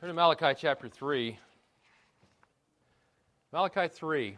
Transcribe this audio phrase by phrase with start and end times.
[0.00, 1.36] Turn to Malachi chapter 3.
[3.52, 4.36] Malachi 3.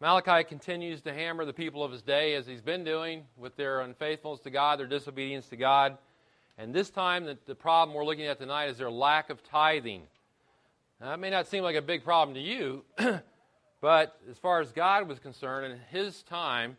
[0.00, 3.82] Malachi continues to hammer the people of his day as he's been doing with their
[3.82, 5.98] unfaithfulness to God, their disobedience to God.
[6.56, 10.04] And this time, the, the problem we're looking at tonight is their lack of tithing.
[10.98, 12.84] Now, that may not seem like a big problem to you,
[13.82, 16.78] but as far as God was concerned, in his time,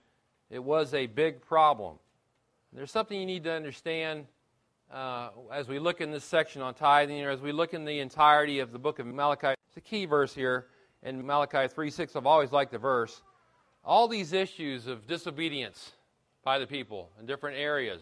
[0.50, 1.98] it was a big problem.
[2.74, 4.26] There's something you need to understand
[4.92, 8.00] uh, as we look in this section on tithing, or as we look in the
[8.00, 9.56] entirety of the book of Malachi.
[9.68, 10.68] It's a key verse here
[11.04, 12.16] in Malachi 3 6.
[12.16, 13.22] I've always liked the verse.
[13.84, 15.92] All these issues of disobedience
[16.44, 18.02] by the people in different areas,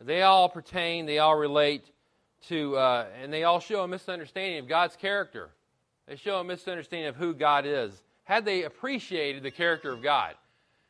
[0.00, 1.84] they all pertain, they all relate
[2.48, 5.50] to, uh, and they all show a misunderstanding of God's character.
[6.06, 8.02] They show a misunderstanding of who God is.
[8.24, 10.34] Had they appreciated the character of God,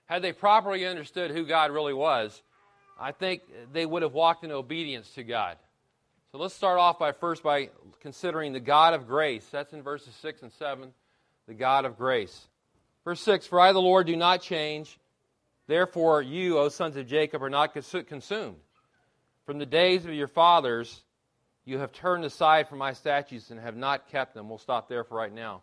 [0.07, 2.43] had they properly understood who God really was,
[3.01, 5.57] I think they would have walked in obedience to God.
[6.33, 9.47] So let's start off by first by considering the God of grace.
[9.51, 10.93] That's in verses 6 and 7,
[11.49, 12.47] the God of grace.
[13.05, 14.99] Verse 6 For I, the Lord, do not change.
[15.67, 18.57] Therefore, you, O sons of Jacob, are not consumed.
[19.47, 21.03] From the days of your fathers,
[21.65, 24.49] you have turned aside from my statutes and have not kept them.
[24.49, 25.63] We'll stop there for right now.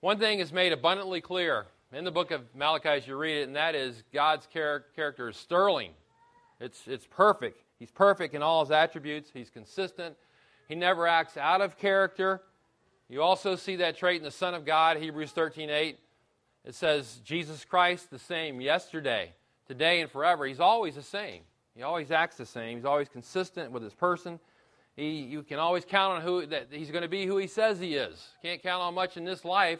[0.00, 3.48] One thing is made abundantly clear in the book of Malachi as you read it,
[3.48, 5.90] and that is God's character is sterling.
[6.60, 7.62] It's, it's perfect.
[7.78, 9.30] He's perfect in all his attributes.
[9.32, 10.16] He's consistent.
[10.68, 12.42] He never acts out of character.
[13.08, 15.98] You also see that trait in the Son of God, Hebrews 13 8.
[16.64, 19.32] It says, Jesus Christ the same yesterday,
[19.66, 20.44] today, and forever.
[20.44, 21.42] He's always the same.
[21.74, 22.76] He always acts the same.
[22.76, 24.40] He's always consistent with his person.
[24.96, 27.78] He, you can always count on who that he's going to be who he says
[27.78, 28.26] he is.
[28.42, 29.78] Can't count on much in this life.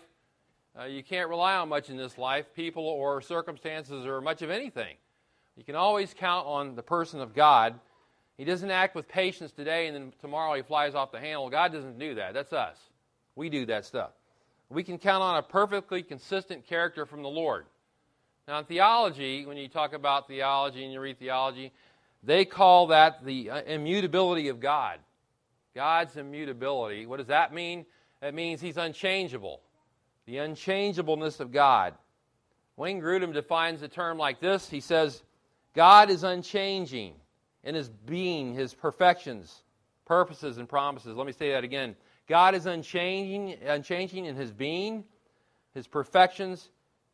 [0.79, 4.51] Uh, you can't rely on much in this life, people or circumstances or much of
[4.51, 4.95] anything.
[5.59, 7.75] You can always count on the person of God.
[8.37, 11.50] He doesn't act with patience today and then tomorrow he flies off the handle.
[11.50, 12.33] God doesn't do that.
[12.33, 12.77] That's us.
[13.34, 14.11] We do that stuff.
[14.70, 17.67] We can count on a perfectly consistent character from the Lord.
[18.47, 21.72] Now, in theology, when you talk about theology and you read theology,
[22.22, 25.00] they call that the uh, immutability of God.
[25.75, 27.04] God's immutability.
[27.04, 27.84] What does that mean?
[28.22, 29.60] It means he's unchangeable.
[30.27, 31.94] The unchangeableness of God.
[32.77, 34.71] Wayne Grudem defines the term like this.
[34.71, 35.22] He says,
[35.78, 37.15] God is unchanging
[37.62, 39.62] in his being, his perfections,
[40.06, 41.15] purposes, and promises.
[41.15, 41.94] Let me say that again.
[42.28, 45.05] God is unchanging, unchanging in his being,
[45.75, 46.71] his perfections,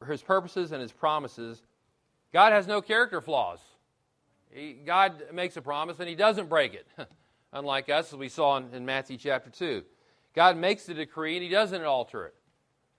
[0.09, 1.61] his purposes, and his promises.
[2.33, 3.61] God has no character flaws.
[4.51, 6.87] He, God makes a promise and he doesn't break it,
[7.53, 9.83] unlike us, as we saw in, in Matthew chapter 2.
[10.35, 12.35] God makes the decree and he doesn't alter it.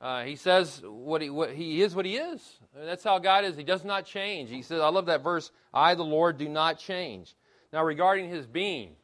[0.01, 2.41] Uh, he says what he, what he is what he is.
[2.75, 3.55] That's how God is.
[3.55, 4.49] He does not change.
[4.49, 7.33] He says, I love that verse, I, the Lord, do not change.
[7.71, 8.95] Now, regarding his being,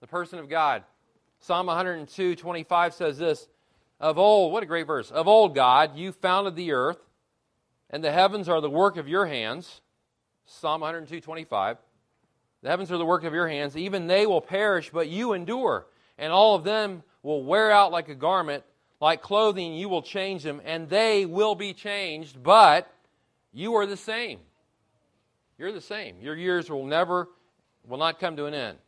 [0.00, 0.84] the person of God,
[1.40, 3.48] Psalm 102, 25 says this
[3.98, 5.10] Of old, what a great verse.
[5.10, 6.98] Of old, God, you founded the earth,
[7.88, 9.80] and the heavens are the work of your hands.
[10.46, 11.78] Psalm 102, 25.
[12.62, 13.76] The heavens are the work of your hands.
[13.76, 15.86] Even they will perish, but you endure.
[16.18, 18.64] And all of them will wear out like a garment
[19.00, 22.92] like clothing, you will change them, and they will be changed, but
[23.52, 24.38] you are the same.
[25.58, 26.16] You're the same.
[26.20, 27.28] Your years will never,
[27.88, 28.78] will not come to an end.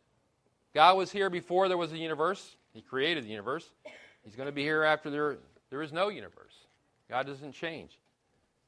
[0.73, 2.55] God was here before there was a universe.
[2.73, 3.67] He created the universe.
[4.23, 5.37] He's going to be here after there,
[5.69, 6.53] there is no universe.
[7.09, 7.99] God doesn't change.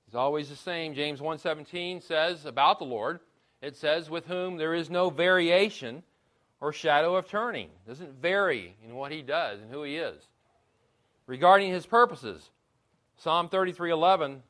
[0.05, 0.93] He's always the same.
[0.93, 3.19] James 1:17 says about the Lord,
[3.61, 6.03] it says, with whom there is no variation
[6.59, 7.69] or shadow of turning.
[7.87, 10.27] Doesn't vary in what he does and who he is
[11.27, 12.49] regarding his purposes.
[13.17, 14.43] Psalm 33:11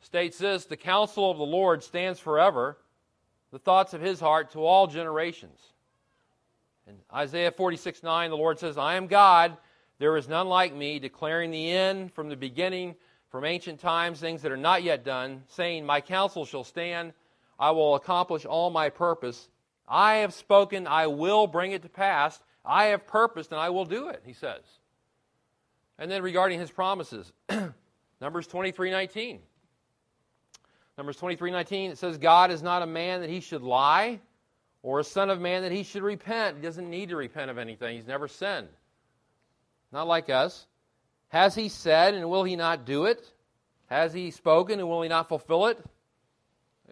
[0.00, 2.78] states this, "The counsel of the Lord stands forever,
[3.50, 5.72] the thoughts of his heart to all generations."
[6.86, 9.56] In Isaiah 46:9 the Lord says, "I am God,
[9.98, 12.96] there is none like me, declaring the end from the beginning,
[13.28, 17.14] from ancient times things that are not yet done, saying, "My counsel shall stand,
[17.58, 19.48] I will accomplish all my purpose.
[19.88, 22.42] I have spoken, I will bring it to pass.
[22.64, 24.78] I have purposed and I will do it," he says.
[25.98, 27.32] And then regarding his promises,
[28.20, 29.38] Numbers 23:19.
[30.96, 34.20] Numbers 23:19 it says God is not a man that he should lie
[34.82, 36.56] or a son of man that he should repent.
[36.56, 37.96] He doesn't need to repent of anything.
[37.96, 38.68] He's never sinned.
[39.92, 40.66] Not like us.
[41.28, 43.30] Has he said and will he not do it?
[43.86, 45.78] Has he spoken and will he not fulfill it?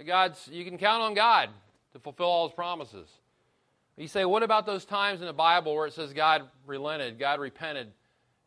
[0.06, 1.50] God's you can count on God
[1.92, 3.08] to fulfill all his promises.
[3.96, 7.38] You say, what about those times in the Bible where it says God relented, God
[7.38, 7.92] repented?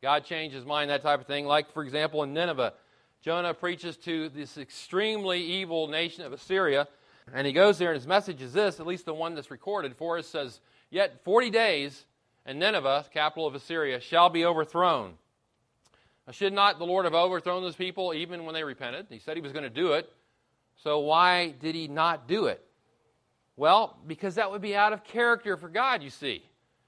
[0.01, 1.45] God changed his mind, that type of thing.
[1.45, 2.73] Like, for example, in Nineveh,
[3.21, 6.87] Jonah preaches to this extremely evil nation of Assyria,
[7.33, 9.95] and he goes there, and his message is this, at least the one that's recorded
[9.95, 12.05] for us, says, Yet 40 days,
[12.45, 15.15] and Nineveh, capital of Assyria, shall be overthrown.
[16.31, 19.07] Should not the Lord have overthrown those people even when they repented?
[19.09, 20.11] He said he was going to do it.
[20.75, 22.63] So why did he not do it?
[23.55, 26.43] Well, because that would be out of character for God, you see.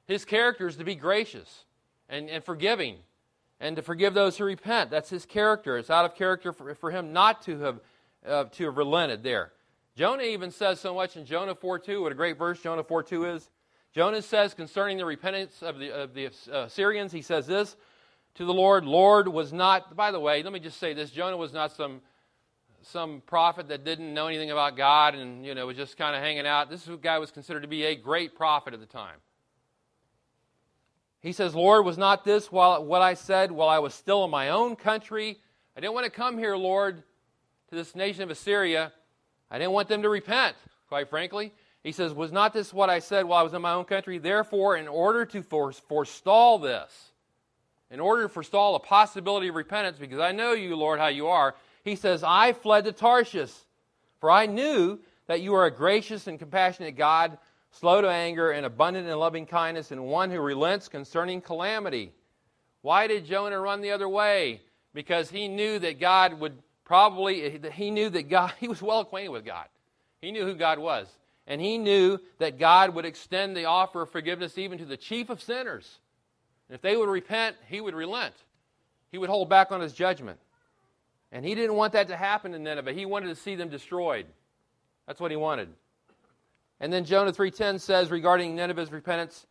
[0.08, 1.66] His character is to be gracious
[2.10, 2.98] and, and forgiving
[3.60, 4.90] and to forgive those who repent.
[4.90, 5.78] That's his character.
[5.78, 7.80] It's out of character for, for him not to have,
[8.26, 9.52] uh, to have relented there.
[9.96, 13.50] Jonah even says so much in Jonah 4.2, what a great verse Jonah 4.2 is.
[13.94, 17.76] Jonah says concerning the repentance of the, of the uh, Syrians, he says this
[18.36, 21.36] to the Lord, Lord was not, by the way, let me just say this Jonah
[21.36, 22.00] was not some,
[22.82, 26.22] some prophet that didn't know anything about God and, you know, was just kind of
[26.22, 26.70] hanging out.
[26.70, 29.18] This guy was considered to be a great prophet at the time.
[31.22, 34.32] He says, Lord, was not this while, what I said while I was still in
[34.32, 35.38] my own country?
[35.76, 37.04] I didn't want to come here, Lord,
[37.70, 38.94] to this nation of Assyria.
[39.52, 40.56] I didn't want them to repent,
[40.88, 41.52] quite frankly.
[41.84, 44.18] He says, Was not this what I said while I was in my own country?
[44.18, 47.12] Therefore, in order to forestall this,
[47.92, 51.28] in order to forestall the possibility of repentance, because I know you, Lord, how you
[51.28, 53.54] are, he says, I fled to Tarshish,
[54.20, 57.38] for I knew that you are a gracious and compassionate God,
[57.72, 62.12] slow to anger, and abundant in loving kindness, and one who relents concerning calamity.
[62.82, 64.62] Why did Jonah run the other way?
[64.94, 69.30] Because he knew that God would probably, he knew that God, he was well acquainted
[69.30, 69.68] with God.
[70.22, 71.08] He knew who God was.
[71.48, 75.30] And he knew that God would extend the offer of forgiveness even to the chief
[75.30, 76.00] of sinners.
[76.68, 78.36] And if they would repent, he would relent.
[79.12, 80.40] He would hold back on his judgment.
[81.32, 82.94] And he didn't want that to happen in Nineveh.
[82.94, 84.28] He wanted to see them destroyed.
[85.08, 85.70] That's what he wanted.
[86.80, 89.46] And then Jonah 3:10 says regarding Nineveh's repentance,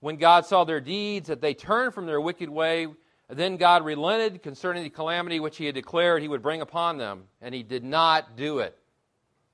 [0.00, 2.86] when God saw their deeds that they turned from their wicked way,
[3.28, 7.24] then God relented concerning the calamity which he had declared he would bring upon them,
[7.40, 8.78] and he did not do it.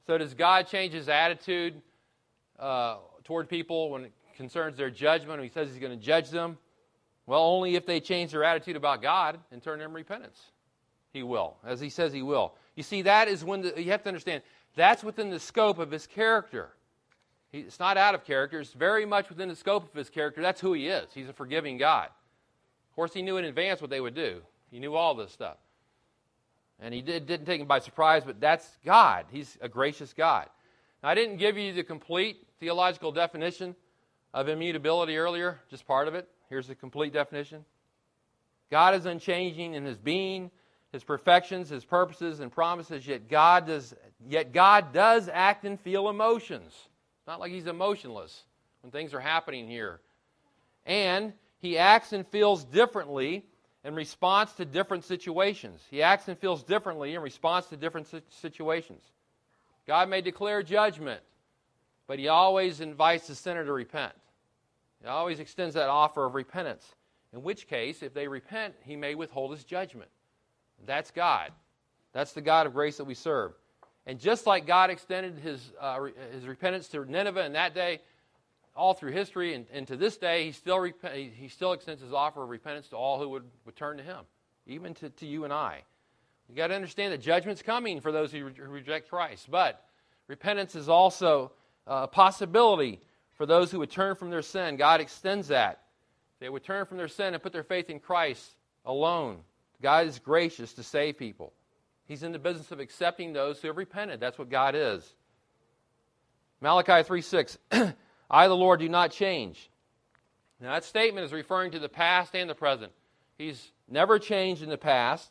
[0.06, 1.80] So, does God change his attitude
[2.58, 5.38] uh, toward people when it concerns their judgment?
[5.38, 6.58] When he says he's going to judge them?
[7.26, 10.50] Well, only if they change their attitude about God and turn in repentance.
[11.12, 12.54] He will, as he says he will.
[12.74, 14.42] You see, that is when the, you have to understand
[14.74, 16.70] that's within the scope of his character.
[17.52, 20.40] He, it's not out of character, it's very much within the scope of his character.
[20.40, 21.12] That's who he is.
[21.14, 22.06] He's a forgiving God.
[22.06, 25.58] Of course, he knew in advance what they would do, he knew all this stuff.
[26.80, 29.26] And he did, didn't take him by surprise, but that's God.
[29.30, 30.48] He's a gracious God.
[31.02, 33.76] Now, I didn't give you the complete theological definition
[34.34, 36.28] of immutability earlier, just part of it.
[36.48, 37.64] Here's the complete definition
[38.70, 40.50] God is unchanging in his being,
[40.92, 43.94] his perfections, his purposes, and promises, yet God does,
[44.28, 46.88] yet God does act and feel emotions.
[47.26, 48.42] Not like he's emotionless
[48.82, 50.00] when things are happening here.
[50.86, 53.44] And he acts and feels differently
[53.84, 55.80] in response to different situations.
[55.90, 59.02] He acts and feels differently in response to different situations.
[59.86, 61.20] God may declare judgment,
[62.06, 64.12] but he always invites the sinner to repent.
[65.00, 66.94] He always extends that offer of repentance.
[67.32, 70.10] In which case, if they repent, he may withhold his judgment.
[70.84, 71.50] That's God.
[72.12, 73.52] That's the God of grace that we serve.
[74.06, 78.00] And just like God extended his, uh, his repentance to Nineveh in that day,
[78.74, 82.12] all through history and, and to this day, he still, rep- he still extends his
[82.12, 84.20] offer of repentance to all who would, would turn to him,
[84.66, 85.82] even to, to you and I.
[86.48, 89.50] You've got to understand that judgment's coming for those who, re- who reject Christ.
[89.50, 89.84] But
[90.26, 91.52] repentance is also
[91.86, 93.00] a possibility
[93.34, 94.76] for those who would turn from their sin.
[94.76, 95.82] God extends that.
[96.40, 99.38] They would turn from their sin and put their faith in Christ alone.
[99.80, 101.52] God is gracious to save people.
[102.12, 104.20] He's in the business of accepting those who have repented.
[104.20, 105.14] That's what God is.
[106.60, 107.58] Malachi 3 6.
[108.30, 109.70] I, the Lord, do not change.
[110.60, 112.92] Now, that statement is referring to the past and the present.
[113.38, 115.30] He's never changed in the past.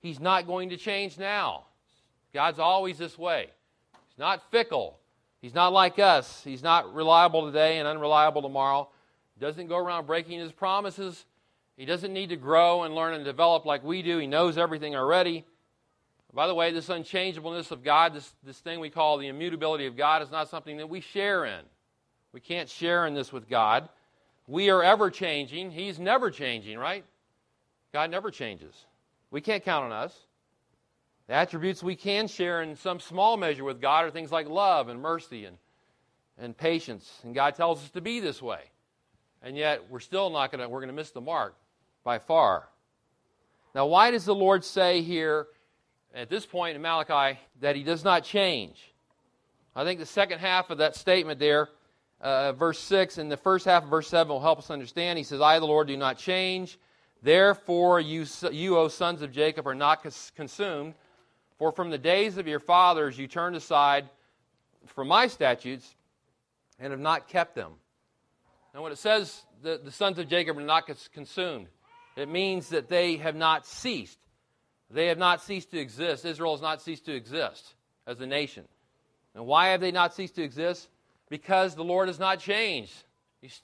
[0.00, 1.66] He's not going to change now.
[2.34, 3.46] God's always this way.
[4.08, 4.98] He's not fickle.
[5.40, 6.42] He's not like us.
[6.42, 8.88] He's not reliable today and unreliable tomorrow.
[9.38, 11.24] He doesn't go around breaking his promises.
[11.76, 14.18] He doesn't need to grow and learn and develop like we do.
[14.18, 15.44] He knows everything already.
[16.36, 19.96] By the way, this unchangeableness of God, this, this thing we call the immutability of
[19.96, 21.62] God, is not something that we share in.
[22.34, 23.88] We can't share in this with God.
[24.46, 25.70] We are ever changing.
[25.70, 27.06] He's never changing, right?
[27.94, 28.74] God never changes.
[29.30, 30.14] We can't count on us.
[31.26, 34.90] The attributes we can share in some small measure with God are things like love
[34.90, 35.56] and mercy and,
[36.36, 37.10] and patience.
[37.24, 38.60] And God tells us to be this way.
[39.42, 41.56] And yet we're still not going to, we're going to miss the mark
[42.04, 42.68] by far.
[43.74, 45.46] Now, why does the Lord say here
[46.16, 48.92] at this point in Malachi that he does not change?
[49.74, 51.68] I think the second half of that statement there
[52.20, 55.18] uh, verse 6 and the first half of verse 7 will help us understand.
[55.18, 56.78] He says, I, the Lord, do not change.
[57.22, 60.04] Therefore, you, you O sons of Jacob, are not
[60.34, 60.94] consumed.
[61.58, 64.08] For from the days of your fathers you turned aside
[64.86, 65.94] from my statutes
[66.78, 67.72] and have not kept them.
[68.74, 71.68] Now, when it says the, the sons of Jacob are not consumed.
[72.16, 74.18] It means that they have not ceased.
[74.90, 76.24] They have not ceased to exist.
[76.24, 77.74] Israel has not ceased to exist
[78.06, 78.64] as a nation.
[79.34, 80.88] And why have they not ceased to exist?
[81.28, 82.94] Because the Lord has not changed.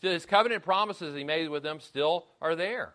[0.01, 2.93] His covenant promises he made with them still are there.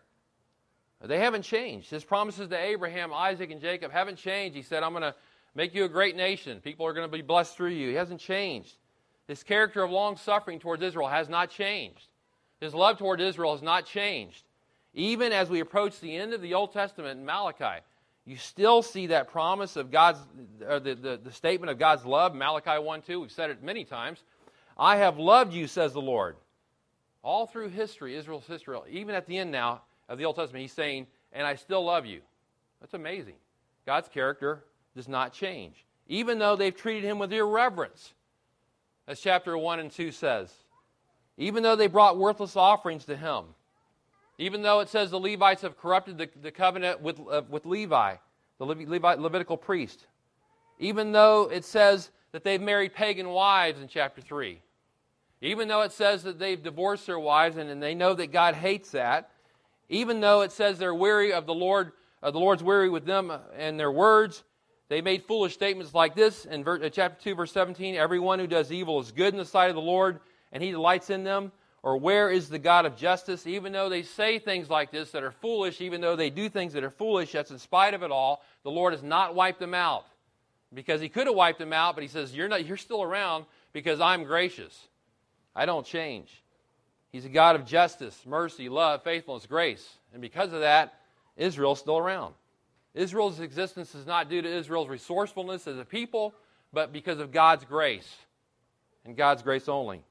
[1.03, 1.89] They haven't changed.
[1.89, 4.55] His promises to Abraham, Isaac, and Jacob haven't changed.
[4.55, 5.15] He said, I'm going to
[5.55, 6.60] make you a great nation.
[6.60, 7.89] People are going to be blessed through you.
[7.89, 8.75] He hasn't changed.
[9.27, 12.07] His character of long suffering towards Israel has not changed.
[12.60, 14.43] His love toward Israel has not changed.
[14.93, 17.84] Even as we approach the end of the Old Testament in Malachi,
[18.27, 20.19] you still see that promise of God's,
[20.67, 23.22] or the, the, the statement of God's love, Malachi 1 2.
[23.22, 24.22] We've said it many times.
[24.77, 26.36] I have loved you, says the Lord.
[27.24, 30.74] All through history, Israel's history, even at the end now of the Old Testament, he's
[30.74, 32.19] saying, and I still love you.
[32.81, 33.36] That's amazing.
[33.86, 38.13] God's character does not change, even though they've treated him with irreverence,
[39.07, 40.53] as chapter 1 and 2 says.
[41.38, 43.46] Even though they brought worthless offerings to him,
[44.38, 48.15] even though it says the Levites have corrupted the, the covenant with, uh, with Levi,
[48.60, 50.06] the Levi, Levitical priest,
[50.79, 54.62] even though it says that they've married pagan wives in chapter 3,
[55.41, 58.56] even though it says that they've divorced their wives and, and they know that God
[58.56, 59.32] hates that,
[59.89, 63.32] even though it says they're weary of the Lord, uh, the Lord's weary with them
[63.56, 64.44] and their words,
[64.89, 68.48] they made foolish statements like this in ver- uh, chapter 2, verse 17 Everyone who
[68.48, 70.20] does evil is good in the sight of the Lord,
[70.51, 71.51] and he delights in them.
[71.84, 73.46] Or where is the God of justice?
[73.48, 76.74] Even though they say things like this that are foolish, even though they do things
[76.74, 79.74] that are foolish, that's in spite of it all, the Lord has not wiped them
[79.74, 80.05] out.
[80.74, 83.46] Because he could have wiped them out, but he says, You're, not, you're still around
[83.72, 84.88] because I'm gracious.
[85.55, 86.43] I don't change.
[87.12, 89.88] He's a God of justice, mercy, love, faithfulness, grace.
[90.12, 90.93] And because of that,
[91.38, 92.34] Israel's still around.
[92.93, 96.34] Israel's existence is not due to Israel's resourcefulness as a people,
[96.74, 98.13] but because of God's grace
[99.05, 100.03] and God's grace only.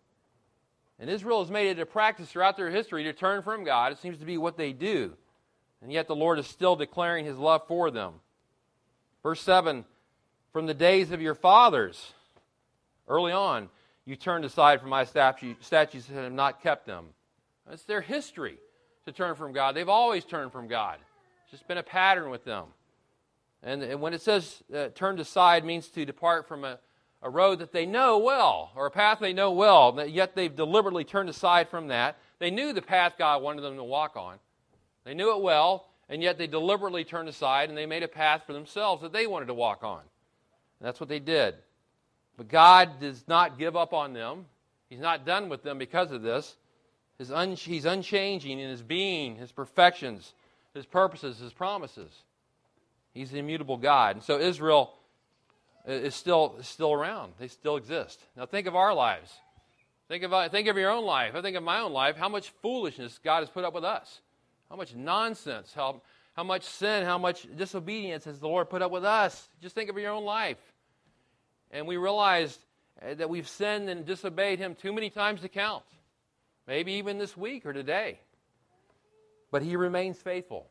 [0.99, 3.93] And Israel has made it a practice throughout their history to turn from God.
[3.93, 5.13] It seems to be what they do.
[5.83, 8.15] And yet the Lord is still declaring his love for them.
[9.23, 9.85] Verse 7
[10.53, 12.13] From the days of your fathers,
[13.09, 13.69] early on,
[14.07, 17.07] you turned aside from my statutes and have not kept them.
[17.71, 18.59] It's their history
[19.05, 19.75] to turn from God.
[19.75, 20.99] They've always turned from God.
[21.43, 22.67] It's just been a pattern with them.
[23.63, 26.79] And, when it says uh, turned aside means to depart from a,
[27.27, 31.03] a road that they know well or a path they know well, yet they've deliberately
[31.03, 32.17] turned aside from that.
[32.39, 34.37] They knew the path God wanted them to walk on.
[35.05, 38.45] They knew it well, and yet they deliberately turned aside and they made a path
[38.47, 39.99] for themselves that they wanted to walk on.
[39.99, 41.57] And that's what they did.
[42.37, 44.47] But God does not give up on them.
[44.89, 46.55] He's not done with them because of this.
[47.33, 50.33] Un- he's unchanging in his being, his perfections,
[50.75, 52.23] his purposes, his promises.
[53.15, 54.15] He's the immutable God.
[54.15, 54.93] And so Israel
[55.87, 57.35] is still, still around.
[57.39, 58.21] They still exist.
[58.37, 59.33] Now think of our lives.
[60.09, 61.35] Think of, think of your own life.
[61.35, 64.21] I think of my own life, how much foolishness God has put up with us.
[64.71, 66.03] How much nonsense, how,
[66.35, 69.49] how much sin, how much disobedience has the Lord put up with us.
[69.61, 70.59] Just think of your own life
[71.71, 72.59] and we realized
[73.03, 75.85] uh, that we've sinned and disobeyed Him too many times to count.
[76.67, 78.21] Maybe even this week or today.
[79.51, 80.69] But He remains faithful.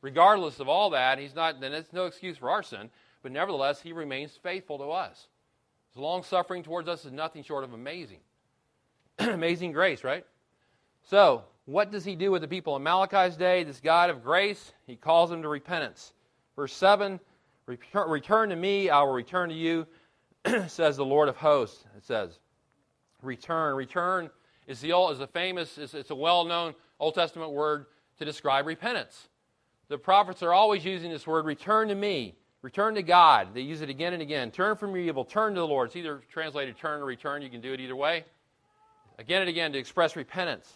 [0.00, 2.90] Regardless of all that, He's not, then it's no excuse for our sin,
[3.22, 5.28] but nevertheless, He remains faithful to us.
[5.90, 8.20] His long suffering towards us is nothing short of amazing.
[9.18, 10.24] amazing grace, right?
[11.02, 13.64] So, what does He do with the people in Malachi's day?
[13.64, 16.12] This God of grace, He calls them to repentance.
[16.56, 17.20] Verse 7
[17.66, 19.86] Return to me, I will return to you
[20.68, 21.84] says the Lord of hosts.
[21.96, 22.38] It says,
[23.22, 23.74] return.
[23.74, 24.30] Return
[24.66, 27.86] is, the, old, is a famous, it's, it's a well known Old Testament word
[28.18, 29.28] to describe repentance.
[29.88, 33.54] The prophets are always using this word, return to me, return to God.
[33.54, 34.50] They use it again and again.
[34.50, 35.88] Turn from your evil, turn to the Lord.
[35.88, 37.42] It's either translated turn or return.
[37.42, 38.24] You can do it either way.
[39.18, 40.70] Again and again to express repentance.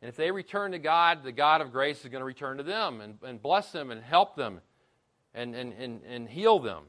[0.00, 2.62] And if they return to God, the God of grace is going to return to
[2.62, 4.60] them and, and bless them and help them
[5.34, 6.84] and, and, and, and heal them.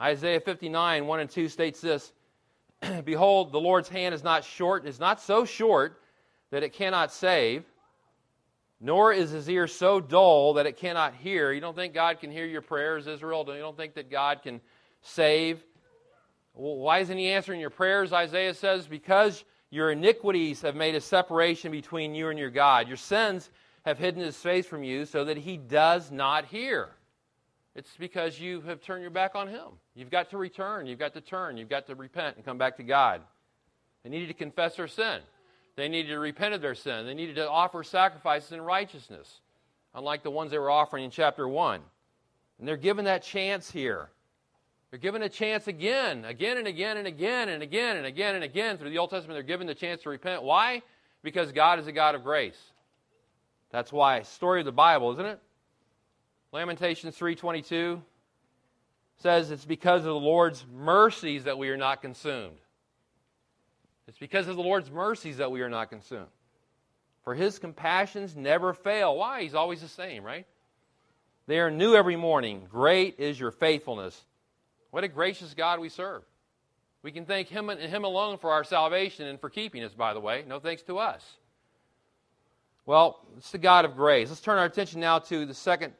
[0.00, 2.12] Isaiah 59, 1 and 2 states this
[3.04, 6.00] Behold, the Lord's hand is not short, is not so short
[6.50, 7.64] that it cannot save,
[8.80, 11.52] nor is his ear so dull that it cannot hear.
[11.52, 13.44] You don't think God can hear your prayers, Israel?
[13.46, 14.60] You don't think that God can
[15.02, 15.62] save?
[16.54, 18.12] Well, why isn't he answering your prayers?
[18.12, 22.88] Isaiah says, Because your iniquities have made a separation between you and your God.
[22.88, 23.50] Your sins
[23.84, 26.90] have hidden his face from you so that he does not hear.
[27.74, 29.68] It's because you have turned your back on Him.
[29.94, 30.86] You've got to return.
[30.86, 31.56] You've got to turn.
[31.56, 33.22] You've got to repent and come back to God.
[34.02, 35.20] They needed to confess their sin.
[35.80, 37.06] They needed to repent of their sin.
[37.06, 39.40] They needed to offer sacrifices in righteousness,
[39.94, 41.80] unlike the ones they were offering in chapter 1.
[42.58, 44.10] And they're given that chance here.
[44.90, 48.44] They're given a chance again, again and again and again and again and again and
[48.44, 49.36] again through the Old Testament.
[49.36, 50.42] They're given the chance to repent.
[50.42, 50.82] Why?
[51.22, 52.60] Because God is a God of grace.
[53.70, 55.40] That's why story of the Bible, isn't it?
[56.52, 58.02] Lamentations 3:22
[59.16, 62.58] says it's because of the Lord's mercies that we are not consumed.
[64.10, 66.26] It's because of the Lord's mercies that we are not consumed.
[67.22, 69.16] For his compassions never fail.
[69.16, 69.42] Why?
[69.42, 70.46] He's always the same, right?
[71.46, 72.66] They are new every morning.
[72.68, 74.20] Great is your faithfulness.
[74.90, 76.22] What a gracious God we serve.
[77.04, 80.12] We can thank him and him alone for our salvation and for keeping us, by
[80.12, 80.44] the way.
[80.44, 81.24] No thanks to us.
[82.86, 84.28] Well, it's the God of grace.
[84.28, 85.92] Let's turn our attention now to the second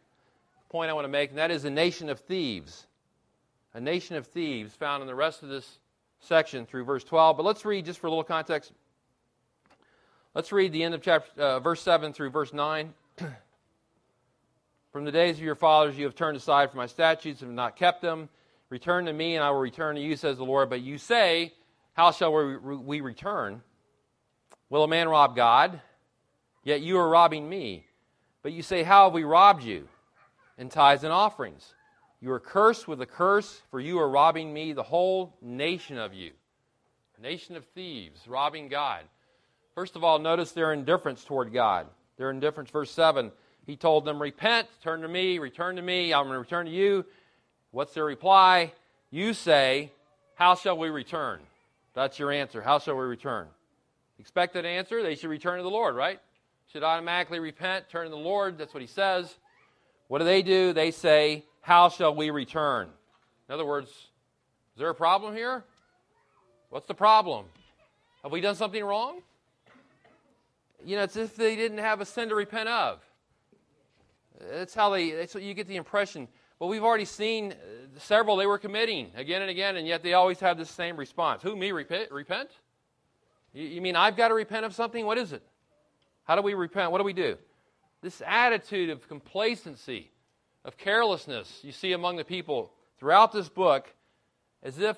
[0.68, 2.88] point I want to make, and that is a nation of thieves.
[3.72, 5.78] A nation of thieves found in the rest of this
[6.20, 7.36] section through verse 12.
[7.36, 8.72] But let's read, just for a little context,
[10.34, 12.94] let's read the end of chapter, uh, verse 7 through verse 9.
[14.92, 17.56] from the days of your fathers you have turned aside from my statutes and have
[17.56, 18.28] not kept them.
[18.68, 20.70] Return to me, and I will return to you, says the Lord.
[20.70, 21.52] But you say,
[21.94, 23.62] How shall we, we return?
[24.68, 25.80] Will a man rob God?
[26.62, 27.86] Yet you are robbing me.
[28.42, 29.88] But you say, How have we robbed you?
[30.56, 31.74] In tithes and offerings.
[32.20, 36.12] You are cursed with a curse, for you are robbing me, the whole nation of
[36.12, 36.32] you.
[37.18, 39.04] A nation of thieves, robbing God.
[39.74, 41.86] First of all, notice their indifference toward God.
[42.18, 43.32] Their indifference, verse 7,
[43.66, 46.72] he told them, Repent, turn to me, return to me, I'm going to return to
[46.72, 47.06] you.
[47.70, 48.72] What's their reply?
[49.10, 49.92] You say,
[50.34, 51.40] How shall we return?
[51.94, 52.60] That's your answer.
[52.60, 53.46] How shall we return?
[54.18, 56.20] Expected answer, they should return to the Lord, right?
[56.72, 58.58] Should automatically repent, turn to the Lord.
[58.58, 59.34] That's what he says.
[60.08, 60.74] What do they do?
[60.74, 62.88] They say, How shall we return?
[63.48, 65.64] In other words, is there a problem here?
[66.70, 67.46] What's the problem?
[68.22, 69.22] Have we done something wrong?
[70.84, 73.00] You know, it's as if they didn't have a sin to repent of.
[74.50, 76.28] That's how they, that's what you get the impression.
[76.58, 77.54] Well, we've already seen uh,
[77.98, 81.42] several they were committing again and again, and yet they always have the same response.
[81.42, 82.10] Who, me, repent?
[82.10, 82.50] repent?
[83.52, 85.04] You, you mean I've got to repent of something?
[85.04, 85.42] What is it?
[86.24, 86.92] How do we repent?
[86.92, 87.36] What do we do?
[88.02, 90.10] This attitude of complacency,
[90.64, 93.92] of carelessness, you see among the people throughout this book,
[94.62, 94.96] as if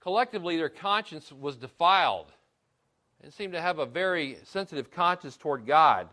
[0.00, 2.32] collectively their conscience was defiled
[3.22, 6.08] and seemed to have a very sensitive conscience toward God.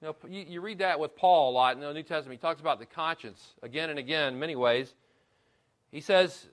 [0.00, 2.38] You, know, you, you, read that with Paul a lot in the New Testament.
[2.38, 4.94] He talks about the conscience again and again in many ways.
[5.90, 6.46] He says,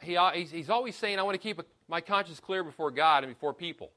[0.00, 2.90] he, uh, he's, he's always saying, I want to keep a, my conscience clear before
[2.90, 3.90] God and before people.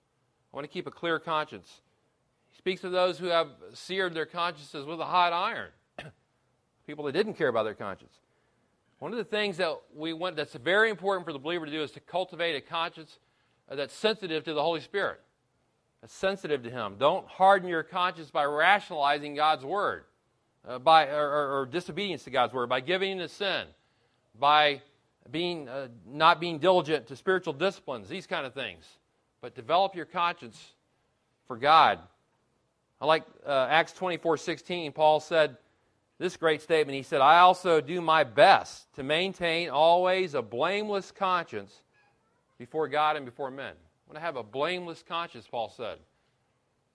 [0.52, 1.82] I want to keep a clear conscience.
[2.49, 5.69] He speaks of those who have seared their consciences with a hot iron,
[6.89, 8.13] people that didn't care about their conscience.
[8.97, 11.84] One of the things that we want that's very important for the believer to do
[11.84, 13.19] is to cultivate a conscience
[13.69, 15.21] that's sensitive to the Holy Spirit
[16.08, 16.95] sensitive to Him.
[16.97, 20.06] Don't harden your conscience by rationalizing God's Word,
[20.67, 23.67] uh, by, or, or, disobedience to God's Word, by giving in to sin,
[24.39, 24.82] by
[25.30, 28.86] being, uh, not being diligent to spiritual disciplines, these kind of things.
[29.41, 30.73] But develop your conscience
[31.47, 31.99] for God.
[33.02, 34.91] I like uh, Acts 24 16.
[34.91, 35.58] Paul said
[36.20, 36.96] this great statement.
[36.96, 41.74] He said, I also do my best to maintain always a blameless conscience
[42.58, 45.98] before God and before men I want to have a blameless conscience, Paul said.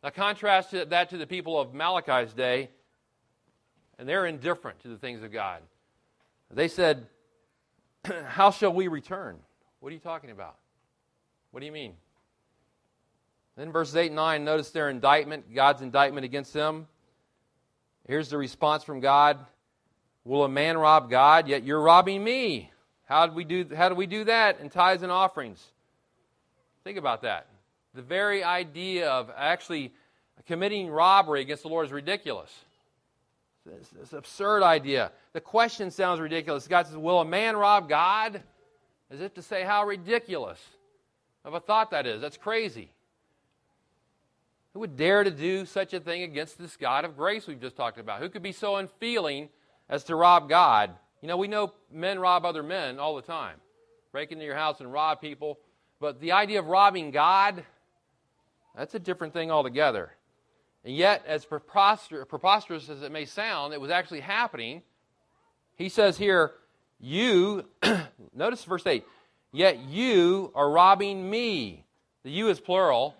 [0.02, 2.70] Now, contrast that to the people of Malachi's day,
[3.98, 5.62] and they're indifferent to the things of God.
[6.50, 7.06] They said,
[8.26, 9.38] How shall we return?
[9.78, 10.56] What are you talking about?
[11.52, 11.94] What do you mean?
[13.56, 16.88] Then, verses 8 and 9, notice their indictment, God's indictment against them.
[18.06, 19.38] Here's the response from God
[20.24, 21.48] Will a man rob God?
[21.48, 22.70] Yet you're robbing me.
[23.04, 25.62] How did we do, how do, we do that in tithes and offerings?
[26.82, 27.46] Think about that.
[27.94, 29.92] The very idea of actually
[30.46, 32.50] committing robbery against the Lord is ridiculous.
[33.66, 35.12] It's, it's an absurd idea.
[35.34, 36.66] The question sounds ridiculous.
[36.66, 38.42] God says, Will a man rob God?
[39.10, 40.58] As if to say, How ridiculous
[41.44, 42.20] of a thought that is.
[42.20, 42.90] That's crazy.
[44.74, 47.76] Who would dare to do such a thing against this God of grace we've just
[47.76, 48.20] talked about?
[48.20, 49.48] Who could be so unfeeling
[49.88, 50.90] as to rob God?
[51.22, 53.58] You know, we know men rob other men all the time.
[54.10, 55.60] Break into your house and rob people.
[56.00, 57.64] But the idea of robbing God,
[58.76, 60.12] that's a different thing altogether.
[60.84, 64.82] And yet, as preposterous as it may sound, it was actually happening.
[65.76, 66.52] He says here,
[67.00, 67.64] You,
[68.34, 69.04] notice verse 8,
[69.52, 71.86] yet you are robbing me.
[72.24, 73.14] The you is plural.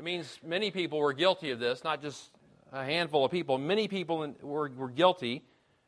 [0.00, 2.30] It means many people were guilty of this, not just
[2.72, 3.58] a handful of people.
[3.58, 5.44] Many people were, were guilty.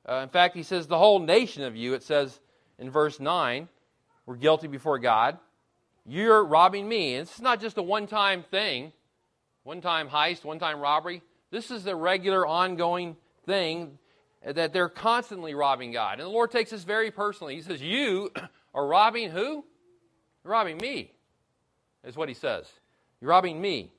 [0.07, 2.39] Uh, in fact, he says the whole nation of you, it says
[2.79, 3.69] in verse 9,
[4.27, 5.39] were guilty before God.
[6.05, 7.15] You're robbing me.
[7.15, 8.93] And this is not just a one time thing,
[9.63, 11.23] one time heist, one time robbery.
[11.51, 13.97] This is a regular, ongoing thing
[14.45, 16.19] that they're constantly robbing God.
[16.19, 17.55] And the Lord takes this very personally.
[17.55, 18.31] He says, You
[18.75, 19.65] are robbing who?
[20.45, 21.13] You're robbing me,
[22.05, 22.67] is what he says.
[23.23, 23.91] You're robbing me.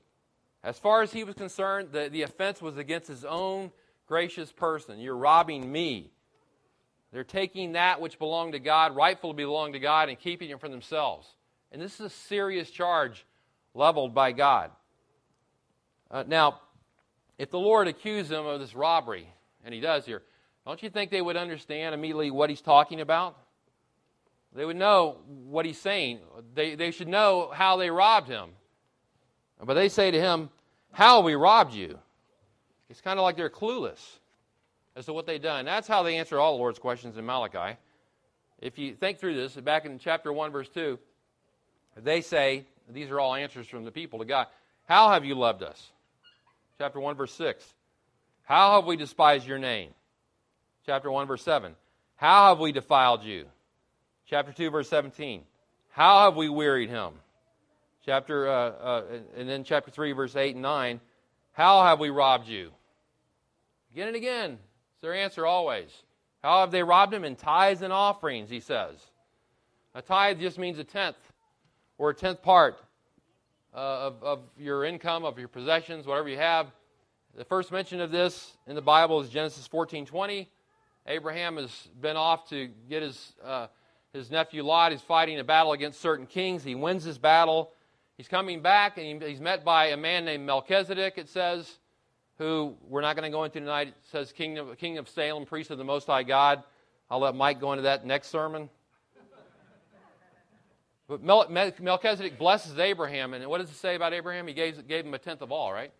[0.64, 3.70] As far as he was concerned, the, the offense was against his own
[4.06, 4.98] gracious person.
[4.98, 6.10] You're robbing me.
[7.12, 10.70] They're taking that which belonged to God, rightfully belonged to God, and keeping it for
[10.70, 11.28] themselves.
[11.70, 13.26] And this is a serious charge
[13.74, 14.70] leveled by God.
[16.10, 16.60] Uh, now,
[17.38, 19.28] if the Lord accused them of this robbery,
[19.64, 20.22] and he does here,
[20.66, 23.36] don't you think they would understand immediately what he's talking about?
[24.54, 26.20] They would know what he's saying.
[26.54, 28.50] They, they should know how they robbed him.
[29.62, 30.50] But they say to him,
[30.92, 31.98] How we robbed you?
[32.90, 34.18] It's kind of like they're clueless
[34.96, 35.64] as to what they've done.
[35.64, 37.76] That's how they answer all the Lord's questions in Malachi.
[38.60, 40.98] If you think through this, back in chapter 1, verse 2,
[41.96, 44.46] they say, These are all answers from the people to God.
[44.86, 45.90] How have you loved us?
[46.78, 47.64] Chapter 1, verse 6.
[48.44, 49.90] How have we despised your name?
[50.84, 51.74] Chapter 1, verse 7.
[52.16, 53.46] How have we defiled you?
[54.26, 55.42] Chapter 2, verse 17.
[55.90, 57.12] How have we wearied him?
[58.04, 59.04] Chapter, uh, uh,
[59.36, 61.00] and then chapter 3, verse 8 and 9.
[61.52, 62.70] How have we robbed you?
[63.92, 64.58] Again and again.
[64.92, 65.90] It's their answer always.
[66.42, 67.24] How have they robbed him?
[67.24, 68.96] In tithes and offerings, he says.
[69.94, 71.16] A tithe just means a tenth
[71.96, 72.76] or a tenth part
[73.74, 76.66] uh, of, of your income, of your possessions, whatever you have.
[77.36, 80.46] The first mention of this in the Bible is Genesis 14:20.
[81.06, 83.68] Abraham has been off to get his uh,
[84.12, 84.92] his nephew Lot.
[84.92, 86.62] He's fighting a battle against certain kings.
[86.62, 87.72] He wins his battle.
[88.16, 91.14] He's coming back, and he's met by a man named Melchizedek.
[91.16, 91.78] It says,
[92.38, 93.88] who we're not going to go into tonight.
[93.88, 96.62] It says king of, king of Salem, priest of the Most High God.
[97.10, 98.68] I'll let Mike go into that next sermon.
[101.06, 104.46] But Melchizedek blesses Abraham, and what does it say about Abraham?
[104.46, 105.92] He gave, gave him a tenth of all, right?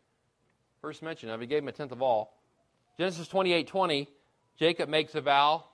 [0.80, 2.38] First mention of, he gave him a tenth of all.
[2.98, 4.08] Genesis 28 20,
[4.58, 5.64] Jacob makes a vow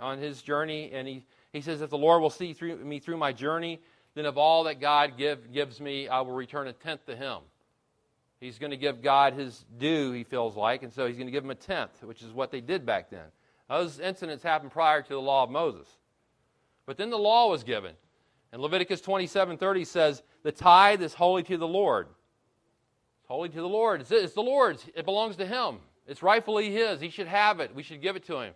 [0.00, 3.18] on his journey, and he, he says, If the Lord will see through me through
[3.18, 3.80] my journey,
[4.14, 7.38] then of all that God give, gives me, I will return a tenth to him.
[8.40, 11.32] He's going to give God his due, he feels like, and so he's going to
[11.32, 13.26] give him a tenth, which is what they did back then.
[13.68, 15.88] Those incidents happened prior to the law of Moses.
[16.86, 17.94] But then the law was given.
[18.52, 22.08] And Leviticus 27:30 says, "The tithe is holy to the Lord."
[23.20, 24.02] It's holy to the Lord.
[24.02, 24.86] It's, it's the Lord's.
[24.94, 25.80] It belongs to Him.
[26.06, 27.00] It's rightfully His.
[27.00, 27.74] He should have it.
[27.74, 28.54] We should give it to Him.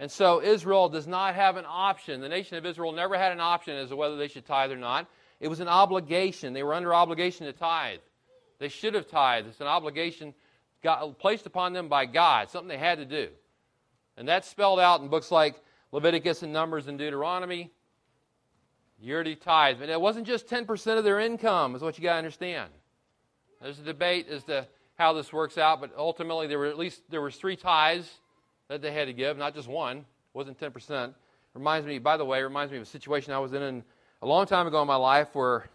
[0.00, 2.22] And so Israel does not have an option.
[2.22, 4.78] The nation of Israel never had an option as to whether they should tithe or
[4.78, 5.06] not.
[5.40, 6.54] It was an obligation.
[6.54, 8.00] They were under obligation to tithe.
[8.58, 9.46] They should have tithed.
[9.46, 10.32] It's an obligation
[10.82, 13.28] got, placed upon them by God, something they had to do.
[14.16, 17.70] And that's spelled out in books like Leviticus and Numbers and Deuteronomy.
[18.98, 19.80] Yearly tithe.
[19.80, 22.70] But it wasn't just 10% of their income, is what you got to understand.
[23.60, 27.02] There's a debate as to how this works out, but ultimately there were at least
[27.10, 28.10] there was three tithes
[28.70, 30.04] that they had to give, not just one.
[30.32, 31.12] Wasn't 10%.
[31.54, 33.84] Reminds me, by the way, reminds me of a situation I was in, in
[34.22, 35.68] a long time ago in my life where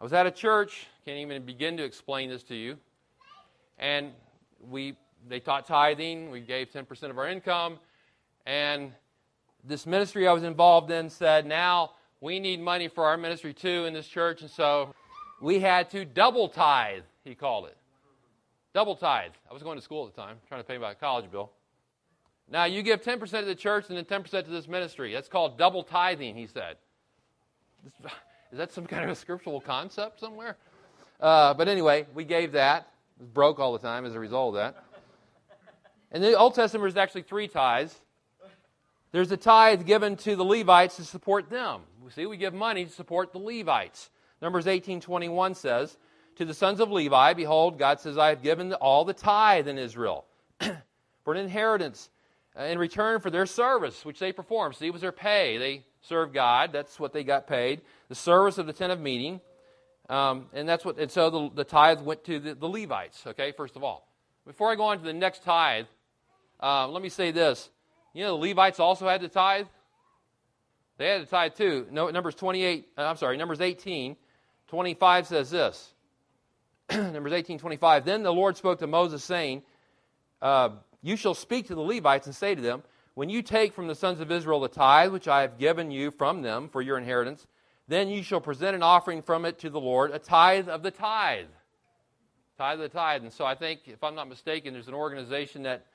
[0.00, 0.86] I was at a church.
[1.04, 2.78] Can't even begin to explain this to you.
[3.76, 4.12] And
[4.70, 4.96] we
[5.28, 6.30] they taught tithing.
[6.30, 7.80] We gave 10% of our income.
[8.46, 8.92] And
[9.64, 13.84] this ministry I was involved in said, now we need money for our ministry too
[13.84, 14.94] in this church, and so
[15.40, 17.76] we had to double tithe, he called it.
[18.74, 19.32] Double tithe.
[19.50, 21.50] I was going to school at the time, trying to pay my college bill.
[22.50, 25.12] Now, you give 10% to the church and then 10% to this ministry.
[25.12, 26.76] That's called double tithing, he said.
[28.50, 30.56] Is that some kind of a scriptural concept somewhere?
[31.20, 32.88] Uh, but anyway, we gave that.
[33.18, 34.84] It was broke all the time as a result of that.
[36.10, 38.00] And the Old Testament, is actually three tithes.
[39.12, 41.82] There's a tithe given to the Levites to support them.
[42.02, 44.10] We see we give money to support the Levites.
[44.40, 45.98] Numbers 18:21 says,
[46.36, 49.76] "To the sons of Levi, behold, God says, I have given all the tithe in
[49.76, 50.24] Israel
[50.60, 52.08] for an inheritance
[52.58, 55.58] in return for their service which they performed." See, it was their pay.
[55.58, 56.72] They served God.
[56.72, 57.80] That's what they got paid.
[58.08, 59.40] The service of the tent of meeting,
[60.08, 60.98] um, and that's what.
[60.98, 63.26] And so the, the tithe went to the, the, Levites.
[63.26, 64.08] Okay, first of all,
[64.46, 65.86] before I go on to the next tithe,
[66.62, 67.70] uh, let me say this.
[68.14, 69.66] You know, the Levites also had to tithe.
[70.96, 71.86] They had to tithe too.
[71.90, 74.16] No, Numbers 28, uh, I'm sorry, Numbers 18,
[74.66, 75.92] 25 says this.
[76.90, 78.04] Numbers 18, 25.
[78.04, 79.62] Then the Lord spoke to Moses, saying,
[80.42, 80.70] uh,
[81.02, 82.82] You shall speak to the Levites and say to them,
[83.14, 86.10] When you take from the sons of Israel the tithe which I have given you
[86.10, 87.46] from them for your inheritance,
[87.86, 90.90] then you shall present an offering from it to the Lord, a tithe of the
[90.90, 91.46] tithe.
[92.58, 93.22] Tithe of the tithe.
[93.22, 95.86] And so I think, if I'm not mistaken, there's an organization that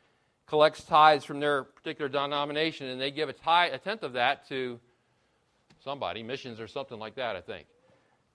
[0.47, 4.47] collects tithes from their particular denomination, and they give a, tithe, a tenth of that
[4.49, 4.79] to
[5.83, 7.67] somebody, missions or something like that, I think.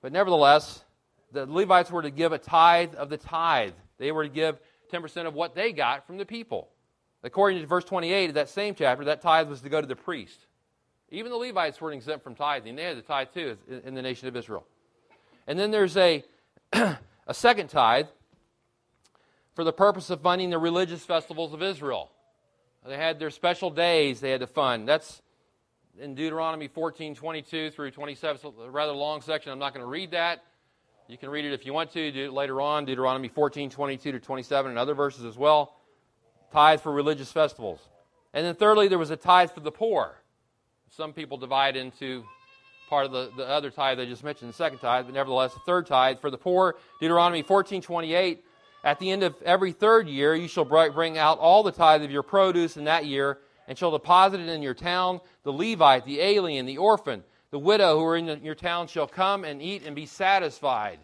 [0.02, 0.84] But nevertheless,
[1.32, 3.72] the Levites were to give a tithe of the tithe.
[3.98, 6.68] They were to give 10% of what they got from the people.
[7.22, 9.96] According to verse 28 of that same chapter, that tithe was to go to the
[9.96, 10.46] priest.
[11.10, 12.76] Even the Levites weren't exempt from tithing.
[12.76, 14.66] They had to tithe too in the nation of Israel.
[15.46, 16.22] And then there's a,
[16.72, 16.98] a
[17.32, 18.06] second tithe
[19.54, 22.10] for the purpose of funding the religious festivals of Israel.
[22.86, 24.88] They had their special days they had to fund.
[24.88, 25.20] That's
[25.98, 28.36] in Deuteronomy 14, 22 through 27.
[28.36, 29.50] It's a rather long section.
[29.50, 30.44] I'm not going to read that.
[31.08, 32.12] You can read it if you want to.
[32.12, 32.84] Do it later on.
[32.84, 35.74] Deuteronomy 14, 22 to 27, and other verses as well.
[36.52, 37.80] Tithe for religious festivals.
[38.34, 40.16] And then thirdly, there was a tithe for the poor.
[40.90, 42.24] Some people divide into
[42.90, 45.60] part of the, the other tithe I just mentioned, the second tithe, but nevertheless, the
[45.60, 46.76] third tithe for the poor.
[47.00, 48.44] Deuteronomy 14, 28.
[48.84, 52.10] At the end of every third year, you shall bring out all the tithe of
[52.10, 55.20] your produce in that year, and shall deposit it in your town.
[55.42, 59.44] The Levite, the alien, the orphan, the widow who are in your town shall come
[59.44, 60.98] and eat and be satisfied.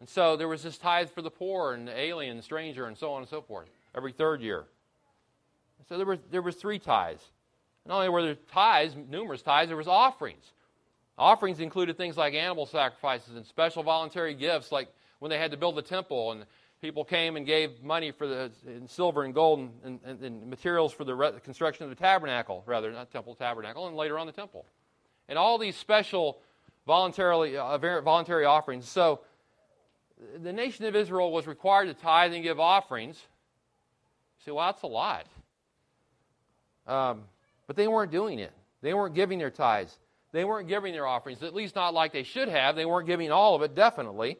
[0.00, 2.96] And so there was this tithe for the poor and the alien, the stranger, and
[2.96, 4.64] so on and so forth, every third year.
[5.88, 7.22] So there were, there were three tithes.
[7.86, 10.44] Not only were there tithes, numerous tithes, there was offerings.
[11.18, 15.56] Offerings included things like animal sacrifices and special voluntary gifts, like when they had to
[15.56, 16.44] build the temple and
[16.82, 20.92] people came and gave money for the in silver and gold and, and, and materials
[20.92, 24.32] for the re- construction of the tabernacle, rather not temple, tabernacle, and later on the
[24.32, 24.66] temple,
[25.28, 26.38] and all these special
[26.86, 28.88] voluntarily uh, voluntary offerings.
[28.88, 29.20] So
[30.42, 33.16] the nation of Israel was required to tithe and give offerings.
[34.38, 35.26] You say, well, that's a lot.
[36.86, 37.22] Um,
[37.66, 38.52] but they weren't doing it.
[38.82, 39.98] They weren't giving their tithes.
[40.32, 42.76] They weren't giving their offerings, at least not like they should have.
[42.76, 44.38] They weren't giving all of it, definitely.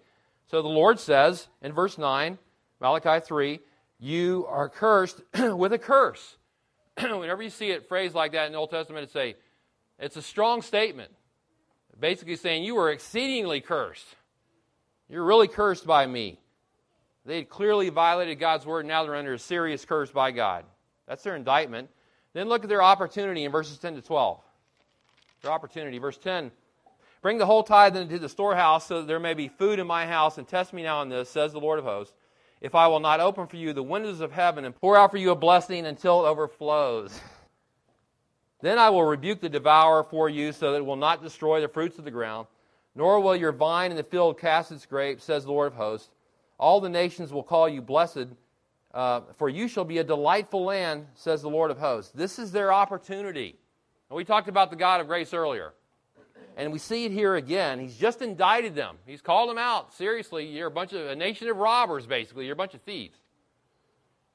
[0.51, 2.39] So the Lord says in verse 9,
[2.81, 3.61] Malachi 3,
[3.99, 6.37] you are cursed with a curse.
[7.01, 9.35] Whenever you see it phrased like that in the Old Testament, it's a,
[9.99, 11.11] it's a strong statement.
[11.99, 14.07] Basically saying, you are exceedingly cursed.
[15.09, 16.39] You're really cursed by me.
[17.25, 20.65] They had clearly violated God's word, now they're under a serious curse by God.
[21.09, 21.89] That's their indictment.
[22.35, 24.41] Then look at their opportunity in verses 10 to 12.
[25.43, 25.99] Their opportunity.
[25.99, 26.51] Verse 10
[27.23, 30.07] Bring the whole tithe into the storehouse so that there may be food in my
[30.07, 32.15] house, and test me now in this, says the Lord of hosts,
[32.61, 35.17] if I will not open for you the windows of heaven and pour out for
[35.17, 37.19] you a blessing until it overflows.
[38.61, 41.69] Then I will rebuke the devourer for you so that it will not destroy the
[41.69, 42.47] fruits of the ground,
[42.95, 46.09] nor will your vine in the field cast its grapes, says the Lord of hosts.
[46.59, 48.29] All the nations will call you blessed,
[48.95, 52.13] uh, for you shall be a delightful land, says the Lord of hosts.
[52.13, 53.57] This is their opportunity.
[54.09, 55.75] And we talked about the God of grace earlier.
[56.57, 57.79] And we see it here again.
[57.79, 58.97] He's just indicted them.
[59.05, 59.93] He's called them out.
[59.93, 62.47] Seriously, you're a bunch of a nation of robbers, basically.
[62.47, 63.19] You're a bunch of thieves.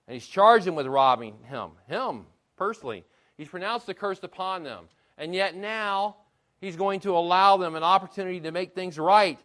[0.08, 1.72] And he's charged them with robbing him.
[1.88, 2.26] Him,
[2.58, 3.06] personally.
[3.41, 4.86] He's pronounced the curse upon them.
[5.17, 6.17] And yet now
[6.60, 9.39] he's going to allow them an opportunity to make things right.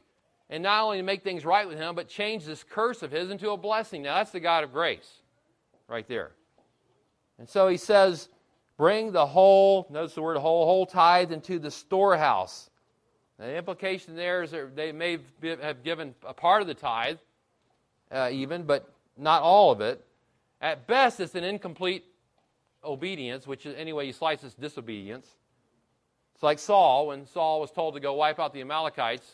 [0.51, 3.31] And not only to make things right with him, but change this curse of his
[3.31, 4.03] into a blessing.
[4.03, 5.11] Now that's the God of grace.
[5.89, 6.33] Right there.
[7.39, 8.29] And so he says,
[8.77, 12.69] Bring the whole, notice the word whole, whole tithe into the storehouse.
[13.39, 15.21] Now, the implication there is that they may
[15.63, 17.17] have given a part of the tithe,
[18.13, 20.05] uh, even, but not all of it.
[20.61, 22.05] At best, it's an incomplete
[22.87, 25.27] obedience, which is, anyway, you slice this disobedience.
[26.35, 29.27] It's like Saul, when Saul was told to go wipe out the Amalekites,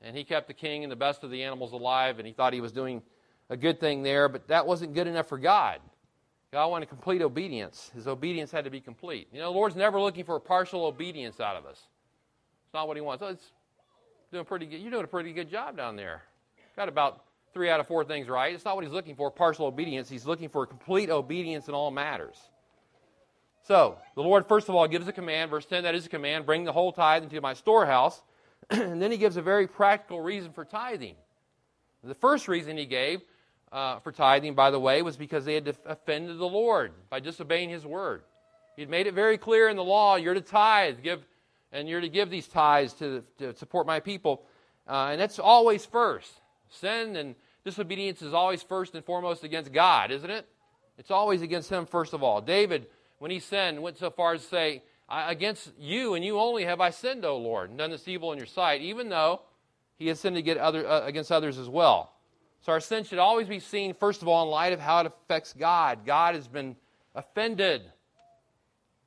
[0.00, 2.52] and he kept the king and the best of the animals alive, and he thought
[2.52, 3.02] he was doing
[3.50, 5.80] a good thing there, but that wasn't good enough for God.
[6.52, 7.90] God wanted complete obedience.
[7.94, 9.28] His obedience had to be complete.
[9.32, 11.78] You know, the Lord's never looking for a partial obedience out of us.
[12.66, 13.22] It's not what He wants.
[13.22, 13.52] Oh, it's
[14.30, 14.80] doing pretty good.
[14.80, 16.22] You're doing a pretty good job down there.
[16.76, 18.54] Got about three out of four things right.
[18.54, 20.08] It's not what He's looking for, partial obedience.
[20.10, 22.36] He's looking for complete obedience in all matters.
[23.64, 25.50] So, the Lord, first of all, gives a command.
[25.50, 28.20] Verse 10, that is a command bring the whole tithe into my storehouse.
[28.70, 31.14] and then He gives a very practical reason for tithing.
[32.02, 33.20] The first reason He gave
[33.70, 37.70] uh, for tithing, by the way, was because they had offended the Lord by disobeying
[37.70, 38.22] His word.
[38.76, 41.24] He'd made it very clear in the law: you're to tithe, give,
[41.70, 44.42] and you're to give these tithes to, to support my people,
[44.88, 46.32] uh, and that's always first.
[46.68, 50.48] Sin and disobedience is always first and foremost against God, isn't it?
[50.98, 52.40] It's always against Him first of all.
[52.40, 52.86] David,
[53.22, 56.80] when he sinned, went so far as to say, "Against you and you only have
[56.80, 59.42] I sinned, O Lord, and done this evil in your sight," even though
[59.96, 62.12] he had sinned against, other, uh, against others as well.
[62.62, 65.06] So our sin should always be seen, first of all, in light of how it
[65.06, 66.04] affects God.
[66.04, 66.74] God has been
[67.14, 67.82] offended.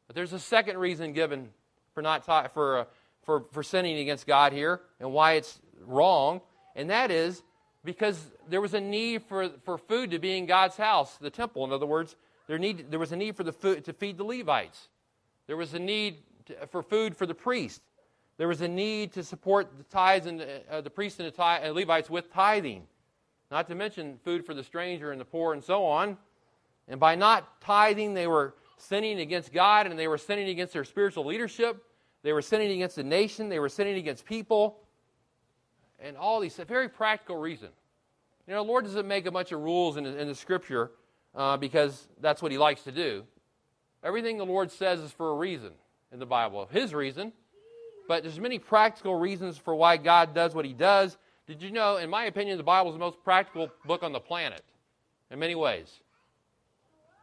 [0.08, 1.50] But there's a second reason given
[1.94, 2.24] for not
[2.54, 2.86] for, uh,
[3.24, 6.40] for for sinning against God here and why it's wrong,
[6.74, 7.44] and that is
[7.84, 11.66] because there was a need for, for food to be in God's house, the temple.
[11.66, 12.16] In other words,
[12.48, 14.90] there need there was a need for the food to feed the Levites.
[15.48, 17.82] There was a need to, for food for the priest.
[18.38, 21.72] There was a need to support the tithes and uh, the priests and the uh,
[21.72, 22.86] Levites with tithing
[23.52, 26.18] not to mention food for the stranger and the poor and so on.
[26.88, 30.84] And by not tithing, they were sinning against God and they were sinning against their
[30.84, 31.84] spiritual leadership.
[32.24, 33.50] They were sinning against the nation.
[33.50, 34.80] They were sinning against people.
[36.00, 37.70] And all these, a very practical reason.
[38.48, 40.92] You know, the Lord doesn't make a bunch of rules in in the Scripture
[41.36, 43.24] uh, because that's what He likes to do.
[44.04, 45.72] Everything the Lord says is for a reason
[46.12, 47.34] in the Bible, His reason.
[48.08, 51.18] But there's many practical reasons for why God does what He does.
[51.48, 54.20] Did you know, in my opinion, the Bible is the most practical book on the
[54.20, 54.64] planet
[55.32, 55.92] in many ways.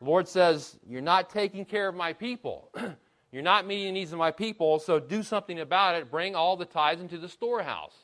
[0.01, 2.69] The Lord says, You're not taking care of my people.
[3.33, 6.11] You're not meeting the needs of my people, so do something about it.
[6.11, 7.95] Bring all the tithes into the storehouse.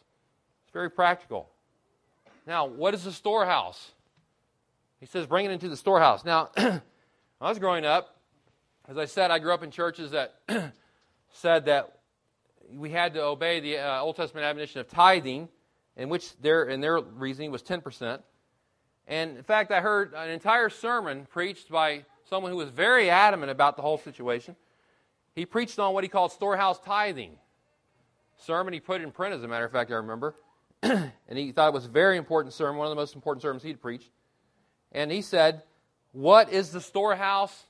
[0.64, 1.50] It's very practical.
[2.46, 3.92] Now, what is the storehouse?
[5.00, 6.24] He says, bring it into the storehouse.
[6.24, 6.80] Now, I
[7.40, 8.16] was growing up,
[8.88, 10.34] as I said, I grew up in churches that
[11.32, 11.98] said that
[12.72, 15.48] we had to obey the uh, Old Testament admonition of tithing,
[15.96, 18.20] in which their, in their reasoning was 10%.
[19.06, 23.50] And in fact, I heard an entire sermon preached by someone who was very adamant
[23.50, 24.56] about the whole situation.
[25.34, 27.38] He preached on what he called storehouse tithing.
[28.36, 30.34] Sermon he put in print, as a matter of fact, I remember.
[30.82, 33.62] and he thought it was a very important sermon, one of the most important sermons
[33.62, 34.10] he'd preached.
[34.92, 35.62] And he said,
[36.12, 37.64] What is the storehouse?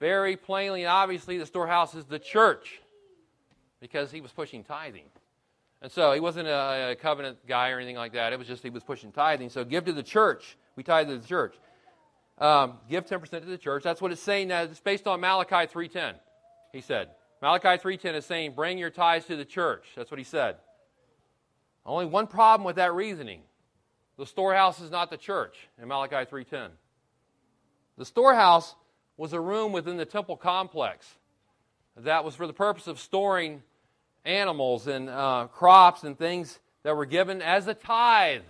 [0.00, 2.80] Very plainly and obviously, the storehouse is the church
[3.80, 5.04] because he was pushing tithing.
[5.80, 8.32] And so he wasn't a, a, covenant guy or anything like that.
[8.32, 9.50] It was just he was pushing tithing.
[9.50, 10.56] So give to the church.
[10.76, 11.54] We tithe to the church.
[12.38, 13.82] Um, give 10% to the church.
[13.82, 14.48] That's what it's saying.
[14.48, 16.14] Now, it's based on Malachi 3.10,
[16.72, 17.10] he said.
[17.42, 19.84] Malachi 3.10 is saying, bring your tithes to the church.
[19.94, 20.56] That's what he said.
[21.86, 23.42] Only one problem with that reasoning.
[24.16, 26.70] The storehouse is not the church in Malachi 3:10.
[27.96, 28.74] The storehouse
[29.16, 31.06] was a room within the temple complex
[31.96, 33.62] that was for the purpose of storing
[34.24, 38.42] animals and uh, crops and things that were given as a tithe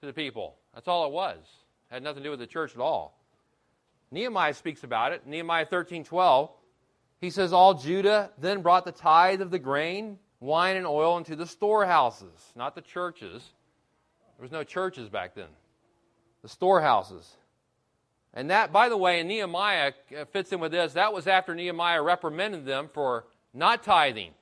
[0.00, 0.56] to the people.
[0.74, 1.38] That's all it was.
[1.90, 3.18] It had nothing to do with the church at all.
[4.10, 5.26] Nehemiah speaks about it.
[5.26, 6.50] Nehemiah 13:12.
[7.18, 11.34] He says, All Judah then brought the tithe of the grain wine and oil into
[11.34, 13.52] the storehouses, not the churches.
[14.36, 15.48] There was no churches back then.
[16.42, 17.36] The storehouses.
[18.34, 20.92] And that, by the way, in Nehemiah uh, fits in with this.
[20.92, 24.32] That was after Nehemiah reprimanded them for not tithing.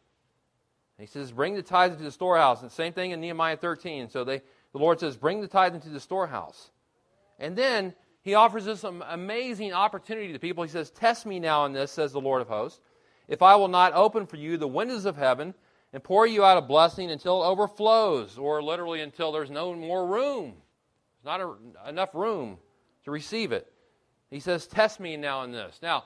[0.99, 2.63] He says, bring the tithe into the storehouse.
[2.63, 4.11] And same thing in Nehemiah 13.
[4.11, 4.39] So they,
[4.73, 6.71] the Lord says, bring the tithe into the storehouse.
[7.39, 10.65] And then he offers us some amazing opportunity to people.
[10.65, 12.81] He says, test me now in this, says the Lord of hosts,
[13.29, 15.55] if I will not open for you the windows of heaven
[15.95, 20.05] and pour you out a blessing until it overflows, or literally until there's no more
[20.05, 20.55] room.
[21.23, 22.59] There's not a, enough room
[23.05, 23.73] to receive it.
[24.29, 25.79] He says, Test me now in this.
[25.81, 26.03] Now,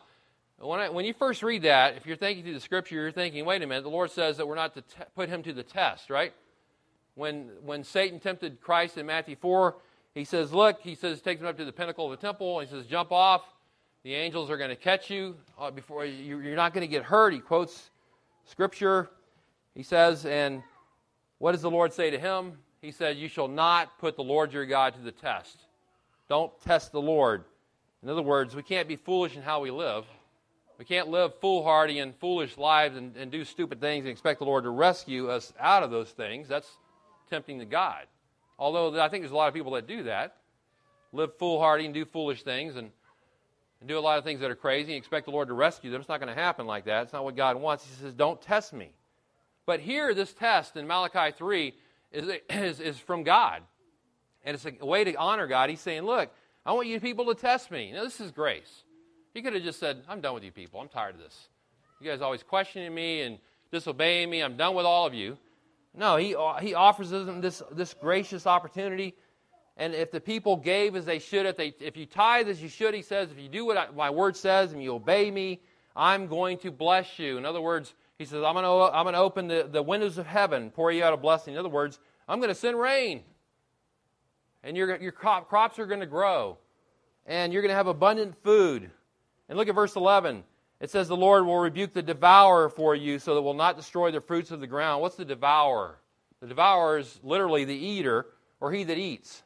[0.59, 3.46] when, I, when you first read that, if you're thinking through the scripture, you're thinking,
[3.46, 6.11] wait a minute, the Lord says that we're not to put him to the test,
[6.11, 6.35] right?
[7.14, 9.74] When, when Satan tempted Christ in Matthew 4,
[10.14, 12.61] he says, Look, he says, takes him up to the pinnacle of the temple.
[12.61, 13.42] He says, Jump off.
[14.03, 17.05] The angels are going to catch you uh, before you, you're not going to get
[17.05, 17.33] hurt.
[17.33, 17.90] He quotes
[18.44, 19.09] scripture
[19.79, 20.64] he says, and
[21.38, 22.55] what does the Lord say to him?
[22.83, 25.57] He said, You shall not put the Lord your God to the test.
[26.29, 27.45] Don't test the Lord.
[28.03, 30.05] In other words, we can't be foolish in how we live.
[30.81, 34.47] We can't live foolhardy and foolish lives and, and do stupid things and expect the
[34.47, 36.49] Lord to rescue us out of those things.
[36.49, 36.69] That's
[37.31, 38.07] tempting to God.
[38.59, 40.38] Although I think there's a lot of people that do that.
[41.12, 42.91] Live foolhardy and do foolish things and,
[43.79, 45.93] and do a lot of things that are crazy and expect the Lord to rescue
[45.93, 46.01] them.
[46.01, 47.05] It's not going to happen like that.
[47.05, 47.85] It's not what God wants.
[47.85, 48.91] He says, Don't test me.
[49.68, 51.74] But here, this test in Malachi 3
[52.11, 53.61] is, is, is from God.
[54.42, 55.68] And it's a way to honor God.
[55.68, 56.31] He's saying, Look,
[56.64, 57.92] I want you people to test me.
[57.92, 58.85] Now, this is grace.
[59.35, 60.81] He could have just said, I'm done with you people.
[60.81, 61.50] I'm tired of this.
[62.00, 63.38] You guys always questioning me and
[63.70, 64.42] disobeying me.
[64.42, 65.37] I'm done with all of you.
[65.94, 69.16] No, he, uh, he offers them this, this gracious opportunity.
[69.76, 72.70] And if the people gave as they should, if, they, if you tithe as you
[72.70, 75.61] should, he says, if you do what I, my word says and you obey me,
[75.94, 77.37] I'm going to bless you.
[77.37, 80.26] In other words, he says, I'm going to, I'm to open the, the windows of
[80.26, 81.54] heaven, pour you out a blessing.
[81.54, 83.22] In other words, I'm going to send rain.
[84.64, 86.59] And your, your crop, crops are going to grow.
[87.26, 88.90] And you're going to have abundant food.
[89.48, 90.42] And look at verse 11.
[90.81, 94.11] It says, The Lord will rebuke the devourer for you so that will not destroy
[94.11, 95.00] the fruits of the ground.
[95.00, 95.98] What's the devourer?
[96.40, 98.27] The devourer is literally the eater
[98.60, 99.44] or he that eats.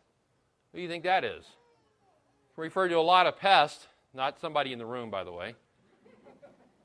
[0.72, 1.44] Who do you think that is?
[1.44, 5.56] It's referred to a lot of pests, not somebody in the room, by the way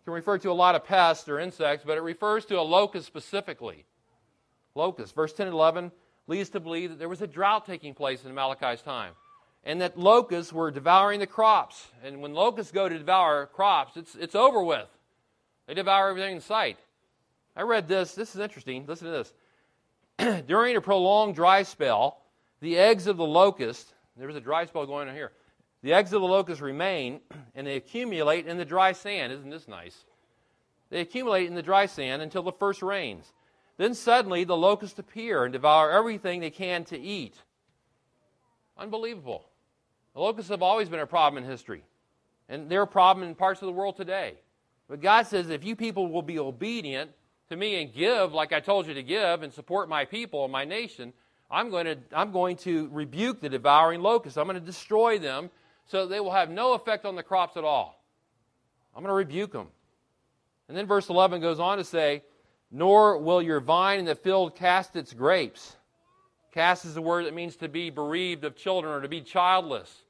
[0.07, 3.05] can refer to a lot of pests or insects, but it refers to a locust
[3.05, 3.83] specifically.
[4.73, 5.13] Locust.
[5.13, 5.91] Verse 10 and 11
[6.27, 9.11] leads to believe that there was a drought taking place in Malachi's time,
[9.65, 11.89] and that locusts were devouring the crops.
[12.05, 14.87] And when locusts go to devour crops, it's, it's over with.
[15.67, 16.77] They devour everything in sight.
[17.53, 18.15] I read this.
[18.15, 18.85] This is interesting.
[18.87, 19.25] Listen to
[20.21, 20.43] this.
[20.47, 22.21] During a prolonged dry spell,
[22.61, 25.33] the eggs of the locust, there was a dry spell going on here,
[25.87, 27.21] the eggs of the locust remain,
[27.55, 29.31] and they accumulate in the dry sand.
[29.31, 30.03] Isn't this nice?
[30.89, 33.31] They accumulate in the dry sand until the first rains.
[33.77, 37.35] Then suddenly the locusts appear and devour everything they can to eat.
[38.77, 39.45] Unbelievable.
[40.13, 41.85] The locusts have always been a problem in history,
[42.49, 44.33] and they're a problem in parts of the world today.
[44.89, 47.11] But God says if you people will be obedient
[47.47, 50.51] to me and give like I told you to give and support my people and
[50.51, 51.13] my nation,
[51.49, 54.37] I'm going to, I'm going to rebuke the devouring locusts.
[54.37, 55.49] I'm going to destroy them
[55.87, 58.03] so they will have no effect on the crops at all.
[58.95, 59.67] I'm going to rebuke them.
[60.67, 62.23] And then verse 11 goes on to say,
[62.71, 65.75] Nor will your vine in the field cast its grapes.
[66.51, 70.03] Cast is a word that means to be bereaved of children or to be childless.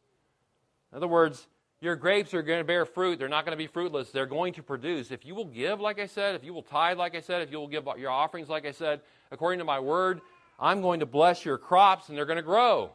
[0.91, 1.45] In other words,
[1.79, 3.19] your grapes are going to bear fruit.
[3.19, 4.09] They're not going to be fruitless.
[4.09, 5.11] They're going to produce.
[5.11, 7.51] If you will give, like I said, if you will tithe, like I said, if
[7.51, 9.01] you will give your offerings, like I said,
[9.31, 10.21] according to my word,
[10.59, 12.91] I'm going to bless your crops and they're going to grow.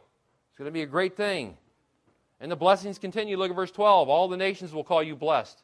[0.49, 1.57] It's going to be a great thing.
[2.43, 3.37] And the blessings continue.
[3.37, 4.09] Look at verse 12.
[4.09, 5.63] All the nations will call you blessed.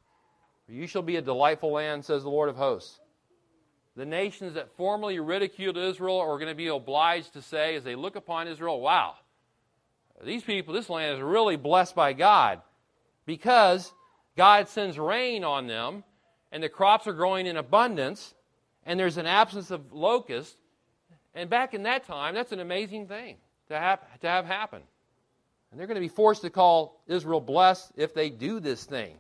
[0.66, 3.02] For you shall be a delightful land, says the Lord of hosts.
[3.98, 7.96] The nations that formerly ridiculed Israel are going to be obliged to say, as they
[7.96, 9.16] look upon Israel, wow,
[10.24, 12.62] these people, this land is really blessed by God
[13.26, 13.92] because
[14.38, 16.06] God sends rain on them
[16.50, 18.34] and the crops are growing in abundance
[18.86, 20.56] and there's an absence of locusts.
[21.36, 23.36] And back in that time, that's an amazing thing
[23.68, 24.84] to have, to have happen.
[25.72, 29.18] And they're going to be forced to call Israel blessed if they do this thing.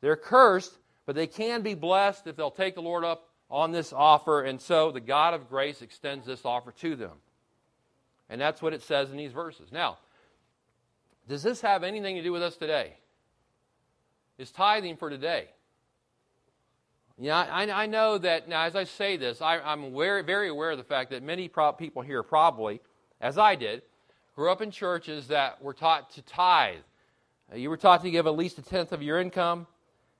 [0.00, 3.92] They're cursed, but they can be blessed if they'll take the Lord up on this
[3.92, 4.42] offer.
[4.42, 7.18] And so the God of grace extends this offer to them.
[8.28, 9.70] And that's what it says in these verses.
[9.72, 9.98] Now,
[11.28, 12.94] does this have anything to do with us today?
[14.40, 15.48] is tithing for today.
[17.18, 18.62] Yeah, I, I know that now.
[18.62, 22.00] As I say this, I, am very aware of the fact that many pro- people
[22.00, 22.80] here probably,
[23.20, 23.82] as I did,
[24.34, 26.78] grew up in churches that were taught to tithe.
[27.52, 29.66] Uh, you were taught to give at least a tenth of your income,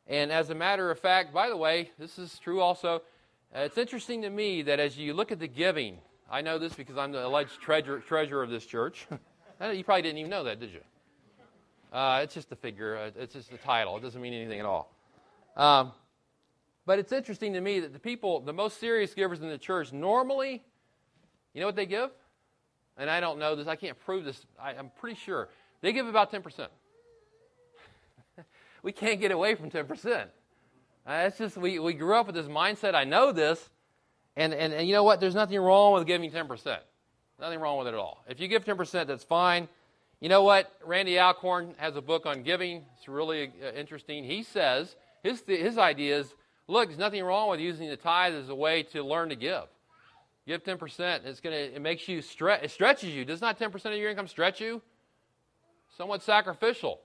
[0.07, 3.03] and as a matter of fact, by the way, this is true also.
[3.55, 5.99] Uh, it's interesting to me that as you look at the giving,
[6.31, 9.07] I know this because I'm the alleged treasurer, treasurer of this church.
[9.73, 10.81] you probably didn't even know that, did you?
[11.93, 12.97] Uh, it's just a figure.
[12.97, 13.97] Uh, it's just a title.
[13.97, 14.95] It doesn't mean anything at all.
[15.57, 15.93] Um,
[16.87, 19.93] but it's interesting to me that the people, the most serious givers in the church,
[19.93, 20.63] normally,
[21.53, 22.11] you know what they give?
[22.97, 23.67] And I don't know this.
[23.67, 24.45] I can't prove this.
[24.61, 25.49] I, am pretty sure
[25.81, 26.71] they give about ten percent.
[28.83, 30.31] we can't get away from ten percent.
[31.07, 32.95] Uh, just we, we grew up with this mindset.
[32.95, 33.71] I know this,
[34.37, 35.21] and, and and you know what?
[35.21, 36.83] There's nothing wrong with giving ten percent.
[37.41, 38.23] Nothing wrong with it at all.
[38.29, 39.69] If you give ten percent, that's fine.
[40.21, 40.71] You know what?
[40.85, 42.85] Randy Alcorn has a book on giving.
[42.99, 44.25] It's really uh, interesting.
[44.25, 46.35] He says his, his idea is
[46.69, 49.65] look, there's nothing wrong with using the tithe as a way to learn to give.
[50.51, 51.27] Give 10%.
[51.27, 53.25] It's gonna, it makes you stretch, it stretches you.
[53.25, 54.83] Does not 10% of your income stretch you?
[55.97, 56.99] Somewhat sacrificial.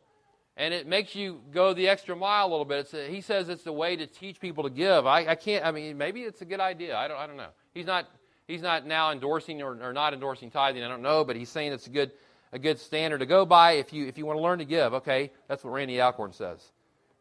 [0.58, 2.92] And it makes you go the extra mile a little bit.
[2.96, 5.06] A, he says it's a way to teach people to give.
[5.06, 6.98] I, I, can't, I mean, maybe it's a good idea.
[6.98, 7.50] I don't, I don't know.
[7.72, 8.08] He's not,
[8.48, 10.84] he's not now endorsing or, or not endorsing tithing.
[10.84, 12.14] I don't know, but he's saying it's a good
[12.52, 14.96] a good standard to go by if you, if you want to learn to give.
[14.96, 16.72] Okay, that's what Randy Alcorn says.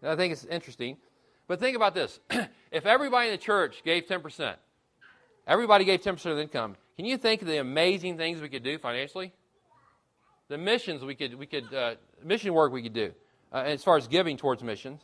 [0.01, 0.97] And I think it's interesting.
[1.49, 2.19] But think about this
[2.73, 4.55] if everybody in the church gave 10%,
[5.47, 8.63] everybody gave 10% of the income, can you think of the amazing things we could
[8.63, 9.33] do financially?
[10.49, 13.13] The missions we could, we could uh, mission work we could do
[13.53, 15.01] uh, as far as giving towards missions.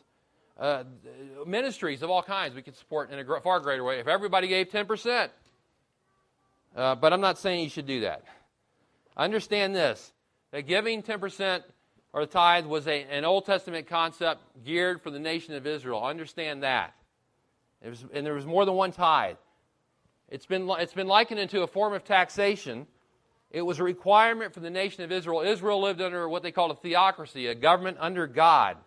[0.59, 0.83] Uh,
[1.47, 4.69] ministries of all kinds we could support in a far greater way if everybody gave
[4.69, 5.29] 10%.
[6.75, 8.23] Uh, but I'm not saying you should do that.
[9.17, 10.13] Understand this
[10.51, 11.63] that giving 10%
[12.13, 16.03] or the tithe was a, an Old Testament concept geared for the nation of Israel.
[16.03, 16.93] Understand that.
[17.83, 19.37] Was, and there was more than one tithe.
[20.31, 22.87] It's been, it's been likened into a form of taxation.
[23.51, 25.41] It was a requirement for the nation of Israel.
[25.41, 28.77] Israel lived under what they called a theocracy, a government under God.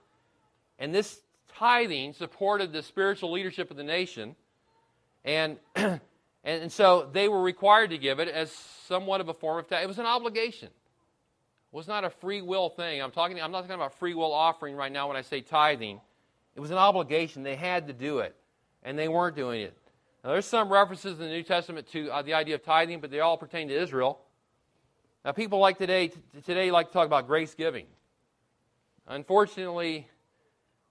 [0.79, 1.21] And this
[1.59, 4.37] tithing supported the spiritual leadership of the nation.
[5.23, 6.01] And, and,
[6.45, 9.85] and so they were required to give it as somewhat of a form of tax.
[9.85, 13.03] It was an obligation It was not a free will thing.
[13.03, 16.01] I'm talking I'm not talking about free will offering right now when I say tithing.
[16.57, 17.43] It was an obligation.
[17.43, 18.35] They had to do it,
[18.83, 19.77] and they weren't doing it.
[20.25, 23.11] Now, there's some references in the New Testament to uh, the idea of tithing, but
[23.11, 24.21] they all pertain to Israel.
[25.23, 27.85] Now, people like today t- today like to talk about grace giving.
[29.07, 30.09] Unfortunately,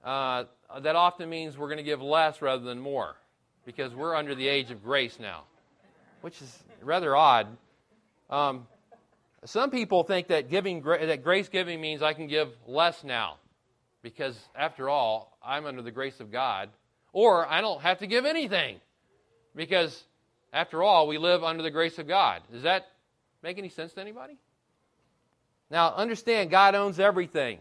[0.04, 0.44] uh,
[0.82, 3.16] that often means we're going to give less rather than more,
[3.66, 5.46] because we're under the age of grace now,
[6.22, 7.48] which is rather odd.
[8.30, 8.68] Um,
[9.46, 13.38] some people think that giving that grace giving means I can give less now
[14.04, 16.70] because after all, I'm under the grace of God,
[17.14, 18.80] or I don't have to give anything
[19.56, 20.04] because
[20.52, 22.42] after all, we live under the grace of God.
[22.52, 22.88] Does that
[23.42, 24.38] make any sense to anybody?
[25.70, 27.60] Now, understand God owns everything.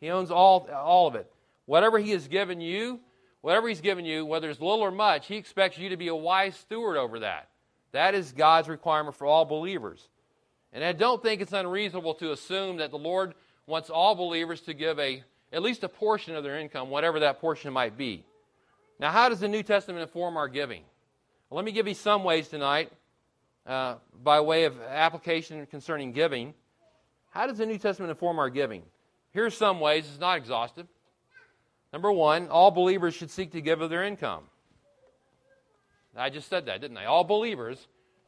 [0.00, 1.30] He owns all all of it.
[1.66, 2.98] Whatever he has given you,
[3.40, 6.14] whatever he's given you, whether it's little or much, he expects you to be a
[6.14, 7.48] wise steward over that.
[7.92, 10.08] That is God's requirement for all believers.
[10.72, 13.34] And I don't think it's unreasonable to assume that the Lord
[13.66, 15.22] wants all believers to give a
[15.52, 18.24] at least a portion of their income, whatever that portion might be.
[18.98, 20.82] Now, how does the New Testament inform our giving?
[21.52, 22.90] Let me give you some ways tonight
[23.66, 26.54] uh, by way of application concerning giving.
[27.28, 28.82] How does the New Testament inform our giving?
[29.32, 30.86] Here's some ways, it's not exhaustive.
[31.92, 34.44] Number one, all believers should seek to give of their income.
[36.16, 37.04] I just said that, didn't I?
[37.04, 37.86] All believers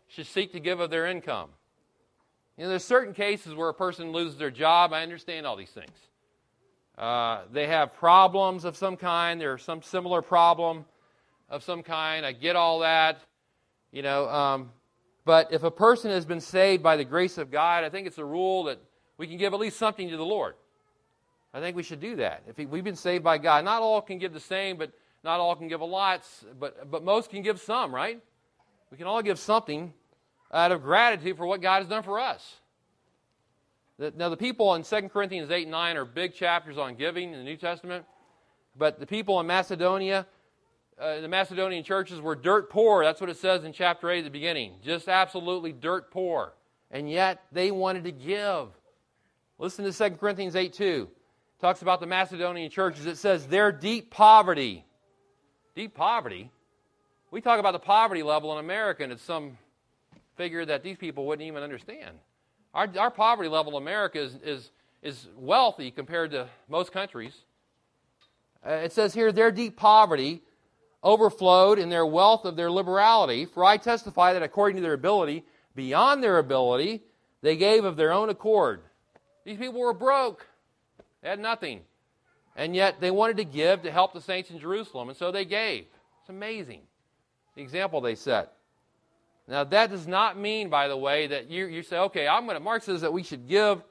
[0.08, 1.48] should seek to give of their income.
[2.58, 4.92] You know, there's certain cases where a person loses their job.
[4.92, 5.96] I understand all these things.
[6.98, 9.40] Uh, they have problems of some kind.
[9.40, 10.84] There's some similar problem
[11.48, 12.24] of some kind.
[12.24, 13.20] I get all that.
[13.92, 14.70] You know, um,
[15.24, 18.18] but if a person has been saved by the grace of God, I think it's
[18.18, 18.78] a rule that
[19.16, 20.54] we can give at least something to the Lord.
[21.52, 22.42] I think we should do that.
[22.48, 24.90] If we've been saved by God, not all can give the same, but
[25.22, 26.22] not all can give a lot,
[26.58, 28.20] but, but most can give some, right?
[28.90, 29.92] We can all give something
[30.52, 32.56] out of gratitude for what God has done for us.
[33.98, 37.38] Now, the people in 2 Corinthians 8 and 9 are big chapters on giving in
[37.38, 38.04] the New Testament,
[38.76, 40.26] but the people in Macedonia,
[40.98, 43.04] uh, the Macedonian churches were dirt poor.
[43.04, 44.74] That's what it says in chapter 8 at the beginning.
[44.82, 46.54] Just absolutely dirt poor.
[46.90, 48.68] And yet they wanted to give.
[49.58, 51.08] Listen to 2 Corinthians 8 2.
[51.10, 53.06] It talks about the Macedonian churches.
[53.06, 54.84] It says their deep poverty.
[55.74, 56.50] Deep poverty?
[57.32, 59.58] We talk about the poverty level in America, and it's some
[60.36, 62.16] figure that these people wouldn't even understand.
[62.72, 64.70] Our, our poverty level in America is, is,
[65.02, 67.34] is wealthy compared to most countries.
[68.64, 70.42] Uh, it says here, their deep poverty
[71.04, 73.44] overflowed in their wealth of their liberality.
[73.44, 75.44] For I testify that according to their ability,
[75.74, 77.02] beyond their ability,
[77.42, 78.80] they gave of their own accord.
[79.44, 80.46] These people were broke,
[81.22, 81.82] they had nothing.
[82.56, 85.44] And yet they wanted to give to help the saints in Jerusalem, and so they
[85.44, 85.86] gave.
[86.20, 86.82] It's amazing
[87.54, 88.52] the example they set.
[89.46, 92.56] Now, that does not mean, by the way, that you, you say, okay, I'm going
[92.56, 93.82] to, Mark says that we should give.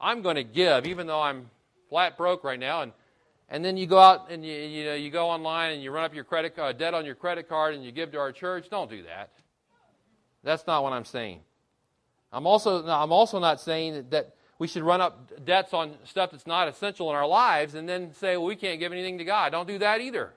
[0.00, 1.48] I'm going to give, even though I'm
[1.88, 2.82] flat broke right now.
[2.82, 2.92] And,
[3.52, 6.04] and then you go out and you, you, know, you go online and you run
[6.04, 8.70] up your credit card, debt on your credit card and you give to our church.
[8.70, 9.28] Don't do that.
[10.42, 11.40] That's not what I'm saying.
[12.32, 16.46] I'm also, I'm also not saying that we should run up debts on stuff that's
[16.46, 19.52] not essential in our lives and then say, well, we can't give anything to God.
[19.52, 20.32] Don't do that either.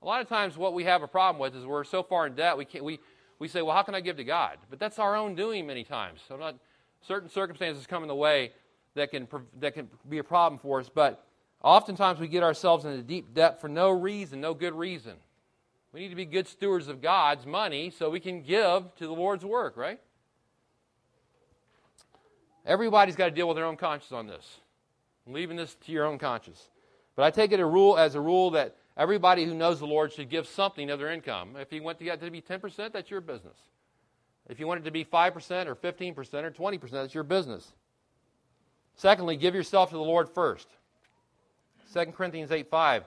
[0.00, 2.36] A lot of times, what we have a problem with is we're so far in
[2.36, 3.00] debt, we, can't, we,
[3.40, 4.58] we say, well, how can I give to God?
[4.70, 6.20] But that's our own doing many times.
[6.28, 6.54] So not,
[7.00, 8.52] certain circumstances come in the way
[8.94, 9.26] that can,
[9.58, 11.26] that can be a problem for us, but
[11.66, 15.14] oftentimes we get ourselves into deep debt for no reason, no good reason.
[15.92, 19.12] We need to be good stewards of God's money so we can give to the
[19.12, 20.00] Lord's work, right?
[22.64, 24.58] Everybody's got to deal with their own conscience on this.
[25.26, 26.62] I'm leaving this to your own conscience.
[27.14, 30.12] But I take it a rule as a rule that Everybody who knows the Lord
[30.12, 31.56] should give something of their income.
[31.56, 33.56] If you want get to be 10%, that's your business.
[34.48, 37.72] If you want it to be 5% or 15% or 20%, that's your business.
[38.94, 40.68] Secondly, give yourself to the Lord first.
[41.92, 43.04] 2 Corinthians 8 5.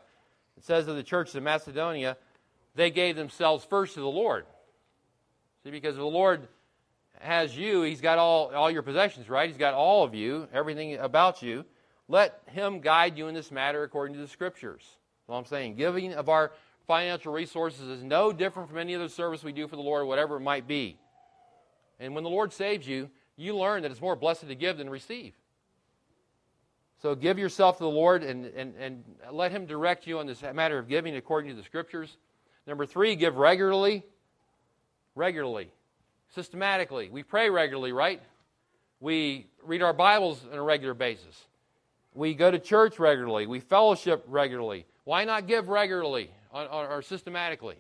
[0.58, 2.18] It says of the churches in Macedonia,
[2.76, 4.46] they gave themselves first to the Lord.
[5.64, 6.48] See, because the Lord
[7.20, 9.50] has you, He's got all, all your possessions, right?
[9.50, 11.66] He's got all of you, everything about you.
[12.08, 14.84] Let Him guide you in this matter according to the Scriptures
[15.30, 15.76] what I'm saying.
[15.76, 16.52] Giving of our
[16.88, 20.38] financial resources is no different from any other service we do for the Lord, whatever
[20.38, 20.98] it might be.
[22.00, 24.90] And when the Lord saves you, you learn that it's more blessed to give than
[24.90, 25.34] receive.
[27.02, 30.42] So give yourself to the Lord and, and, and let Him direct you on this
[30.54, 32.18] matter of giving according to the Scriptures.
[32.68, 34.04] Number three, give regularly.
[35.16, 35.72] Regularly.
[36.36, 37.10] Systematically.
[37.10, 38.22] We pray regularly, right?
[39.00, 41.48] We read our Bibles on a regular basis.
[42.14, 43.48] We go to church regularly.
[43.48, 44.86] We fellowship regularly.
[45.06, 47.78] Why not give regularly or, or systematically?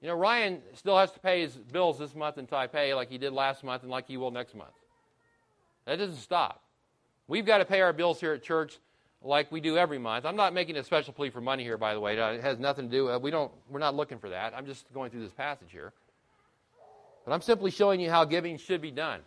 [0.00, 3.18] You know, Ryan still has to pay his bills this month in Taipei like he
[3.18, 4.70] did last month and like he will next month.
[5.84, 6.62] That doesn't stop.
[7.30, 8.78] We've got to pay our bills here at church
[9.22, 10.26] like we do every month.
[10.26, 12.18] I'm not making a special plea for money here, by the way.
[12.18, 13.08] It has nothing to do.
[13.08, 13.50] Uh, we don't.
[13.70, 14.52] We're not looking for that.
[14.54, 15.94] I'm just going through this passage here.
[17.24, 19.20] But I'm simply showing you how giving should be done.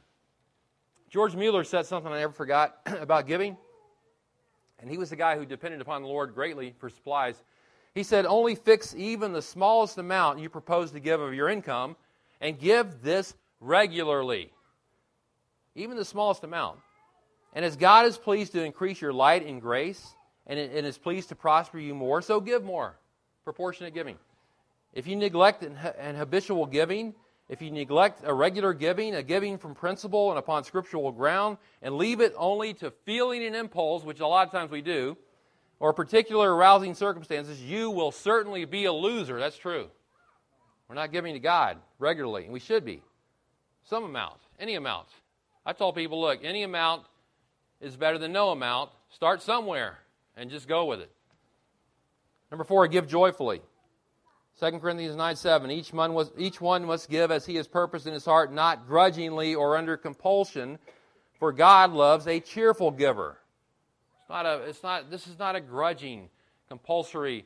[1.09, 3.57] George Mueller said something I never forgot about giving
[4.83, 7.41] and he was the guy who depended upon the Lord greatly for supplies.
[7.95, 11.95] He said, Only fix even the smallest amount you propose to give of your income,
[12.41, 14.51] and give this regularly.
[15.73, 16.79] Even the smallest amount.
[17.53, 20.15] And as God is pleased to increase your light and grace,
[20.47, 22.97] and, and is pleased to prosper you more, so give more.
[23.43, 24.17] Proportionate giving.
[24.93, 27.13] If you neglect an habitual giving,
[27.49, 31.97] if you neglect a regular giving, a giving from principle and upon scriptural ground, and
[31.97, 35.17] leave it only to feeling and impulse, which a lot of times we do,
[35.79, 39.39] or particular arousing circumstances, you will certainly be a loser.
[39.39, 39.89] That's true.
[40.87, 43.01] We're not giving to God regularly, and we should be.
[43.85, 45.07] Some amount, any amount.
[45.65, 47.03] I tell people, look, any amount
[47.83, 48.89] is better than no amount.
[49.09, 49.99] Start somewhere
[50.35, 51.11] and just go with it.
[52.51, 53.61] Number four, give joyfully.
[54.59, 55.71] 2 Corinthians 9 7.
[55.71, 58.87] Each one, was, each one must give as he has purposed in his heart, not
[58.87, 60.77] grudgingly or under compulsion,
[61.39, 63.37] for God loves a cheerful giver.
[64.21, 66.29] It's not a, it's not, this is not a grudging,
[66.69, 67.45] compulsory,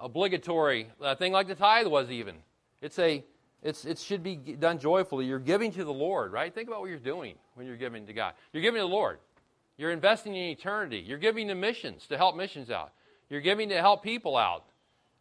[0.00, 2.34] obligatory thing like the tithe was, even.
[2.80, 3.24] It's a,
[3.62, 5.26] it's, it should be done joyfully.
[5.26, 6.52] You're giving to the Lord, right?
[6.52, 8.34] Think about what you're doing when you're giving to God.
[8.52, 9.18] You're giving to the Lord.
[9.76, 10.98] You're investing in eternity.
[10.98, 12.92] You're giving to missions to help missions out.
[13.28, 14.64] You're giving to help people out.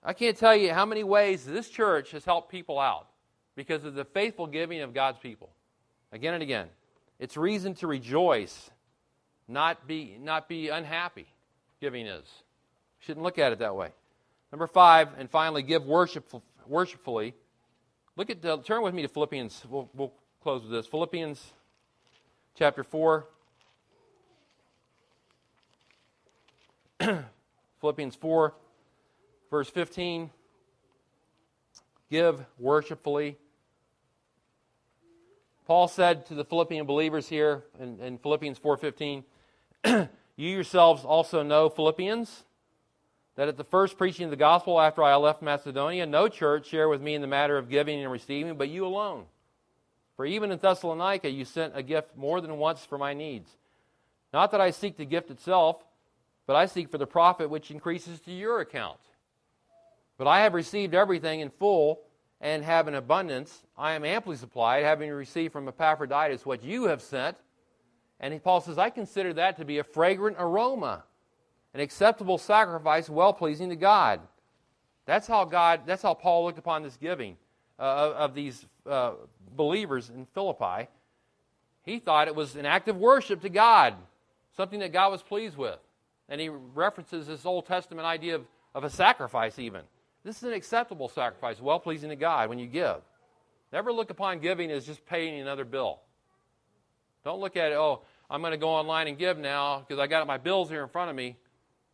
[0.04, 3.08] I can't tell you how many ways this church has helped people out
[3.56, 5.49] because of the faithful giving of God's people.
[6.12, 6.68] Again and again.
[7.20, 8.72] It's reason to rejoice,
[9.47, 11.28] not be, not be unhappy.
[11.80, 12.28] Giving is.
[12.99, 13.89] Shouldn't look at it that way.
[14.52, 17.34] Number five, and finally, give worshipful, worshipfully.
[18.18, 19.64] Look at the, turn with me to Philippians.
[19.70, 20.88] We'll, we'll close with this.
[20.88, 21.41] Philippians
[22.56, 23.26] chapter 4.
[27.82, 28.54] Philippians 4,
[29.49, 30.30] verse 15.
[32.10, 33.38] Give worshipfully.
[35.66, 39.24] Paul said to the Philippian believers here in, in Philippians 4:15,
[39.86, 40.10] "You
[40.49, 42.43] yourselves also know, Philippians,
[43.36, 46.89] that at the first preaching of the gospel after I left Macedonia, no church shared
[46.89, 49.26] with me in the matter of giving and receiving, but you alone.
[50.18, 53.49] For even in Thessalonica you sent a gift more than once for my needs.
[54.34, 55.86] Not that I seek the gift itself,
[56.52, 58.99] but I seek for the profit which increases to your account.
[60.18, 62.02] But I have received everything in full
[62.41, 63.64] and have an abundance.
[63.78, 67.38] I am amply supplied, having received from Epaphroditus what you have sent.
[68.20, 71.06] And Paul says, I consider that to be a fragrant aroma
[71.74, 74.20] an acceptable sacrifice, well pleasing to God.
[75.06, 75.84] That's how God.
[75.86, 77.38] That's how Paul looked upon this giving
[77.80, 79.14] uh, of, these uh,
[79.56, 80.89] believers in Philippi.
[81.84, 83.95] He thought it was an act of worship to God,
[84.58, 85.80] something that God was pleased with,
[86.32, 89.60] and he references this Old Testament idea of, of a sacrifice.
[89.60, 89.82] Even
[90.24, 93.02] this is an acceptable sacrifice, well pleasing to God when you give.
[93.72, 96.00] Never look upon giving as just paying another bill.
[97.24, 97.76] Don't look at it.
[97.76, 100.82] Oh, I'm going to go online and give now because I got my bills here
[100.82, 101.38] in front of me.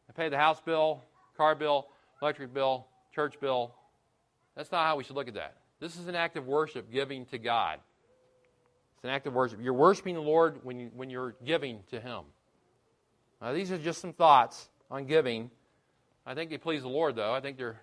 [0.07, 1.03] I pay the house bill,
[1.35, 1.87] car bill,
[2.21, 3.73] electric bill, church bill.
[4.55, 5.57] That's not how we should look at that.
[5.79, 7.79] This is an act of worship, giving to God.
[8.95, 9.59] It's an act of worship.
[9.61, 12.23] You're worshiping the Lord when, you, when you're giving to Him.
[13.41, 15.51] Now, these are just some thoughts on giving.
[16.25, 17.33] I think they please the Lord, though.
[17.33, 17.79] I think they're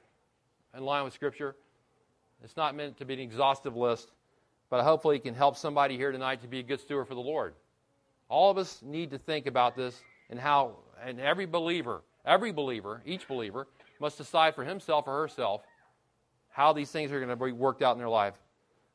[0.77, 1.55] in line with Scripture.
[2.43, 4.11] It's not meant to be an exhaustive list,
[4.69, 7.21] but hopefully it can help somebody here tonight to be a good steward for the
[7.21, 7.55] Lord.
[8.29, 9.99] All of us need to think about this
[10.29, 13.67] and how, and every believer Every believer, each believer,
[14.01, 15.63] must decide for himself or herself
[16.49, 18.35] how these things are going to be worked out in their life.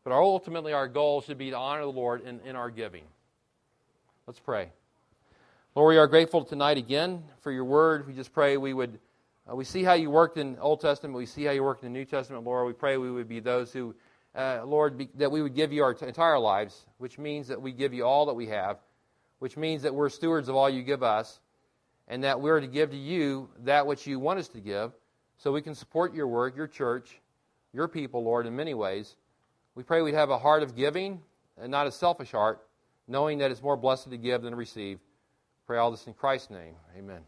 [0.03, 3.03] But our, ultimately, our goal should be to honor the Lord in, in our giving.
[4.25, 4.69] Let's pray.
[5.79, 8.05] Lord, we are grateful tonight again for your word.
[8.05, 8.99] We just pray we would,
[9.49, 11.15] uh, we see how you worked in Old Testament.
[11.15, 12.67] We see how you worked in the New Testament, Lord.
[12.67, 13.95] We pray we would be those who,
[14.35, 17.61] uh, Lord, be, that we would give you our t- entire lives, which means that
[17.61, 18.79] we give you all that we have,
[19.39, 21.39] which means that we're stewards of all you give us
[22.09, 24.91] and that we're to give to you that which you want us to give
[25.37, 27.21] so we can support your work, your church,
[27.71, 29.15] your people, Lord, in many ways.
[29.75, 31.21] We pray we'd have a heart of giving
[31.57, 32.67] and not a selfish heart,
[33.07, 34.99] knowing that it's more blessed to give than to receive.
[35.69, 36.73] Pray all this in Christ's name.
[36.97, 37.19] Amen.